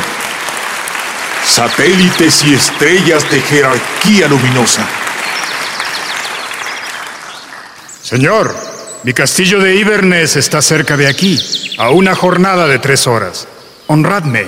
satélites 1.46 2.44
y 2.46 2.54
estrellas 2.54 3.30
de 3.30 3.42
jerarquía 3.42 4.28
luminosa. 4.28 4.88
Señor, 8.02 8.56
mi 9.04 9.14
castillo 9.14 9.60
de 9.60 9.76
Inverness 9.76 10.36
está 10.36 10.62
cerca 10.62 10.98
de 10.98 11.08
aquí, 11.08 11.40
a 11.78 11.92
una 11.92 12.16
jornada 12.16 12.68
de 12.68 12.80
tres 12.80 13.08
horas. 13.08 13.48
Honradme 13.88 14.48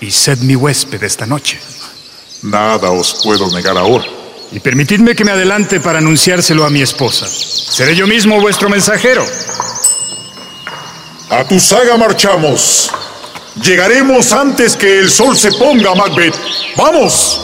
y 0.00 0.10
sed 0.10 0.38
mi 0.38 0.56
huésped 0.56 1.02
esta 1.02 1.26
noche. 1.26 1.60
Nada 2.42 2.90
os 2.90 3.20
puedo 3.22 3.50
negar 3.50 3.78
ahora. 3.78 4.04
Y 4.52 4.60
permitidme 4.60 5.14
que 5.14 5.24
me 5.24 5.32
adelante 5.32 5.80
para 5.80 5.98
anunciárselo 5.98 6.64
a 6.64 6.70
mi 6.70 6.82
esposa. 6.82 7.26
Seré 7.26 7.96
yo 7.96 8.06
mismo 8.06 8.40
vuestro 8.40 8.68
mensajero. 8.68 9.24
A 11.30 11.44
tu 11.44 11.58
saga 11.58 11.96
marchamos. 11.96 12.92
Llegaremos 13.62 14.32
antes 14.32 14.76
que 14.76 14.98
el 14.98 15.08
sol 15.08 15.36
se 15.36 15.52
ponga, 15.52 15.94
Macbeth. 15.94 16.34
¡Vamos! 16.76 17.40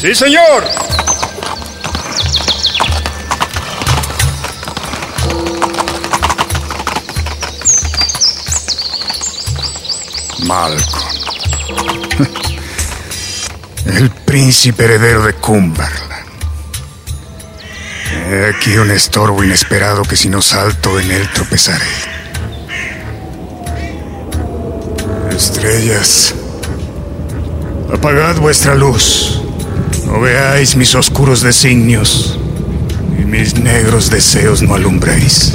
Sí, 0.00 0.14
señor. 0.14 0.64
Malcolm. 10.44 11.02
El 13.86 14.10
príncipe 14.10 14.84
heredero 14.84 15.24
de 15.24 15.34
Cumberland. 15.34 16.12
He 18.30 18.46
aquí 18.46 18.76
un 18.76 18.90
estorbo 18.90 19.42
inesperado 19.42 20.02
que 20.02 20.16
si 20.16 20.28
no 20.28 20.40
salto 20.40 20.98
en 21.00 21.10
él 21.10 21.28
tropezaré. 21.32 22.11
Estrellas, 25.32 26.34
apagad 27.92 28.36
vuestra 28.36 28.74
luz. 28.74 29.42
No 30.06 30.20
veáis 30.20 30.76
mis 30.76 30.94
oscuros 30.94 31.40
designios 31.40 32.38
y 33.18 33.24
mis 33.24 33.58
negros 33.58 34.10
deseos 34.10 34.62
no 34.62 34.74
alumbréis. 34.74 35.54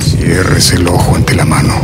Cierres 0.00 0.72
el 0.72 0.88
ojo 0.88 1.14
ante 1.14 1.36
la 1.36 1.44
mano. 1.44 1.80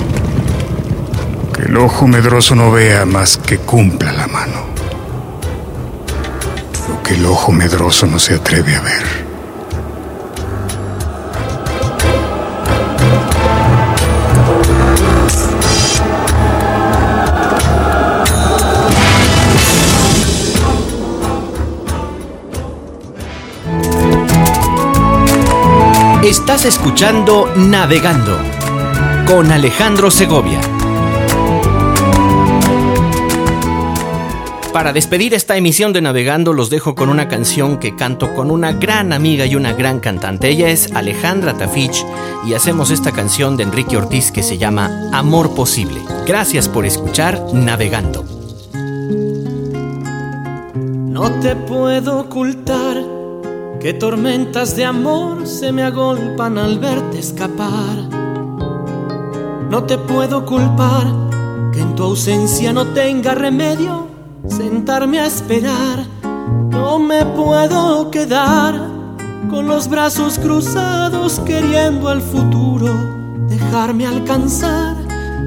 Que 1.54 1.62
el 1.62 1.76
ojo 1.76 2.08
medroso 2.08 2.56
no 2.56 2.72
vea 2.72 3.04
más 3.04 3.38
que 3.38 3.58
cumpla 3.58 4.12
la 4.12 4.26
mano. 4.26 4.66
Lo 6.88 7.02
que 7.04 7.14
el 7.14 7.24
ojo 7.24 7.52
medroso 7.52 8.06
no 8.06 8.18
se 8.18 8.34
atreve 8.34 8.74
a 8.74 8.80
ver. 8.80 9.27
Estás 26.28 26.66
escuchando 26.66 27.50
Navegando 27.56 28.36
con 29.26 29.50
Alejandro 29.50 30.10
Segovia. 30.10 30.60
Para 34.74 34.92
despedir 34.92 35.32
esta 35.32 35.56
emisión 35.56 35.94
de 35.94 36.02
Navegando 36.02 36.52
los 36.52 36.68
dejo 36.68 36.94
con 36.94 37.08
una 37.08 37.28
canción 37.28 37.78
que 37.78 37.96
canto 37.96 38.34
con 38.34 38.50
una 38.50 38.74
gran 38.74 39.14
amiga 39.14 39.46
y 39.46 39.56
una 39.56 39.72
gran 39.72 40.00
cantante. 40.00 40.50
Ella 40.50 40.68
es 40.68 40.92
Alejandra 40.92 41.56
Tafich 41.56 42.04
y 42.46 42.52
hacemos 42.52 42.90
esta 42.90 43.12
canción 43.12 43.56
de 43.56 43.62
Enrique 43.62 43.96
Ortiz 43.96 44.30
que 44.30 44.42
se 44.42 44.58
llama 44.58 45.08
Amor 45.14 45.54
Posible. 45.54 46.02
Gracias 46.26 46.68
por 46.68 46.84
escuchar 46.84 47.42
Navegando. 47.54 48.22
No 50.74 51.40
te 51.40 51.56
puedo 51.56 52.20
ocultar 52.20 53.17
que 53.80 53.92
tormentas 53.92 54.74
de 54.74 54.84
amor 54.84 55.46
se 55.46 55.70
me 55.70 55.82
agolpan 55.82 56.58
al 56.58 56.78
verte 56.78 57.18
escapar. 57.18 58.08
No 59.70 59.84
te 59.84 59.98
puedo 59.98 60.44
culpar 60.44 61.06
que 61.72 61.80
en 61.80 61.94
tu 61.94 62.02
ausencia 62.02 62.72
no 62.72 62.86
tenga 62.86 63.34
remedio 63.34 64.08
sentarme 64.48 65.20
a 65.20 65.26
esperar. 65.26 66.04
No 66.70 66.98
me 66.98 67.24
puedo 67.24 68.10
quedar 68.10 68.74
con 69.48 69.68
los 69.68 69.88
brazos 69.88 70.38
cruzados 70.38 71.38
queriendo 71.40 72.08
al 72.08 72.20
futuro 72.20 72.92
dejarme 73.48 74.06
alcanzar. 74.06 74.96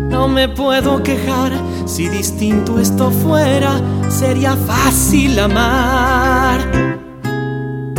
No 0.09 0.27
me 0.27 0.47
puedo 0.47 1.03
quejar 1.03 1.51
si 1.85 2.07
distinto 2.07 2.79
esto 2.79 3.11
fuera, 3.11 3.81
sería 4.09 4.55
fácil 4.55 5.39
amar. 5.39 7.00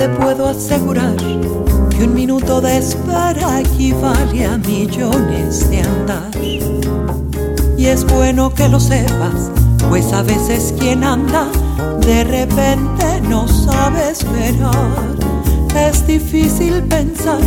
Te 0.03 0.09
puedo 0.09 0.49
asegurar 0.49 1.15
que 1.17 2.03
un 2.03 2.13
minuto 2.13 2.61
de 2.61 2.79
espera 2.79 3.61
equivale 3.61 4.45
a 4.45 4.59
millones 4.59 5.71
de 5.71 5.81
andar. 5.81 6.29
Y 7.79 7.87
es 7.87 8.05
bueno 8.05 8.53
que 8.53 8.69
lo 8.69 8.81
sepas 8.81 9.53
pues 9.89 10.13
a 10.13 10.23
veces 10.23 10.75
quien 10.77 11.05
anda 11.05 11.47
de 12.01 12.25
repente 12.25 13.21
no 13.29 13.47
sabe 13.47 14.11
esperar. 14.11 14.91
Es 15.77 16.05
difícil 16.05 16.83
pensar 16.83 17.39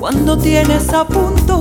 cuando 0.00 0.36
tienes 0.36 0.92
a 0.92 1.06
punto 1.06 1.60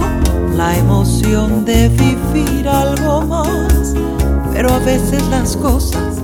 la 0.56 0.76
emoción 0.76 1.66
de 1.66 1.88
vivir 1.90 2.68
algo 2.68 3.22
más. 3.22 3.94
Pero 4.52 4.74
a 4.74 4.80
veces 4.80 5.22
las 5.28 5.56
cosas 5.56 6.16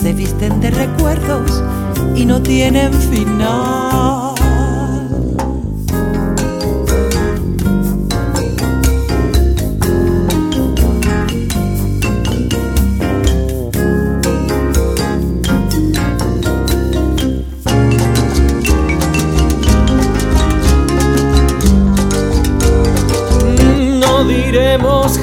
se 0.00 0.12
visten 0.12 0.60
de 0.60 0.70
recuerdos 0.70 1.60
y 2.14 2.24
no 2.24 2.42
tienen 2.42 2.92
final. 2.92 4.34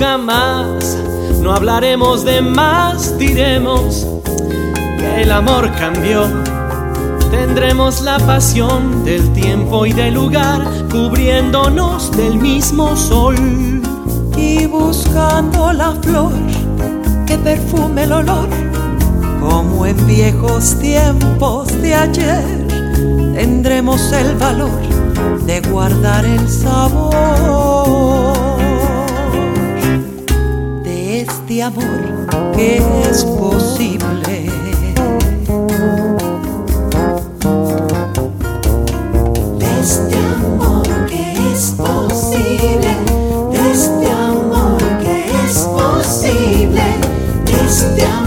jamás, 0.02 0.98
no 1.42 1.54
hablaremos 1.54 2.26
de 2.26 2.42
más, 2.42 3.18
diremos 3.20 4.08
que 4.98 5.22
el 5.22 5.32
amor 5.32 5.72
cambió. 5.78 6.41
Tendremos 7.32 8.02
la 8.02 8.20
pasión 8.20 9.04
del 9.04 9.32
tiempo 9.34 9.86
y 9.86 9.94
del 9.94 10.14
lugar, 10.14 10.62
cubriéndonos 10.92 12.12
del 12.16 12.36
mismo 12.36 12.96
sol. 12.96 13.36
Y 14.38 14.66
buscando 14.68 15.74
la 15.74 15.92
flor 16.02 16.34
que 17.26 17.38
perfume 17.38 18.04
el 18.04 18.12
olor, 18.12 18.50
como 19.40 19.86
en 19.86 20.08
viejos 20.08 20.78
tiempos 20.80 21.68
de 21.82 21.96
ayer, 21.96 22.68
tendremos 23.34 24.12
el 24.12 24.36
valor 24.36 24.82
de 25.46 25.62
guardar 25.62 26.26
el 26.26 26.48
sabor 26.50 27.82
de 31.52 31.64
amor 31.64 32.28
que 32.56 32.78
es 33.10 33.26
posible. 33.26 34.41
Este 47.82 48.06
este. 48.06 48.22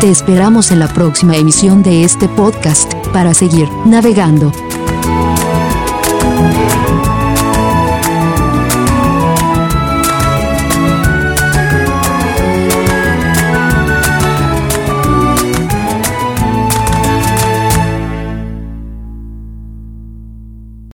Te 0.00 0.10
esperamos 0.10 0.70
en 0.70 0.78
la 0.78 0.88
próxima 0.88 1.36
emisión 1.36 1.82
de 1.82 2.04
este 2.04 2.28
podcast 2.28 2.94
para 3.12 3.34
seguir 3.34 3.68
navegando. 3.84 4.50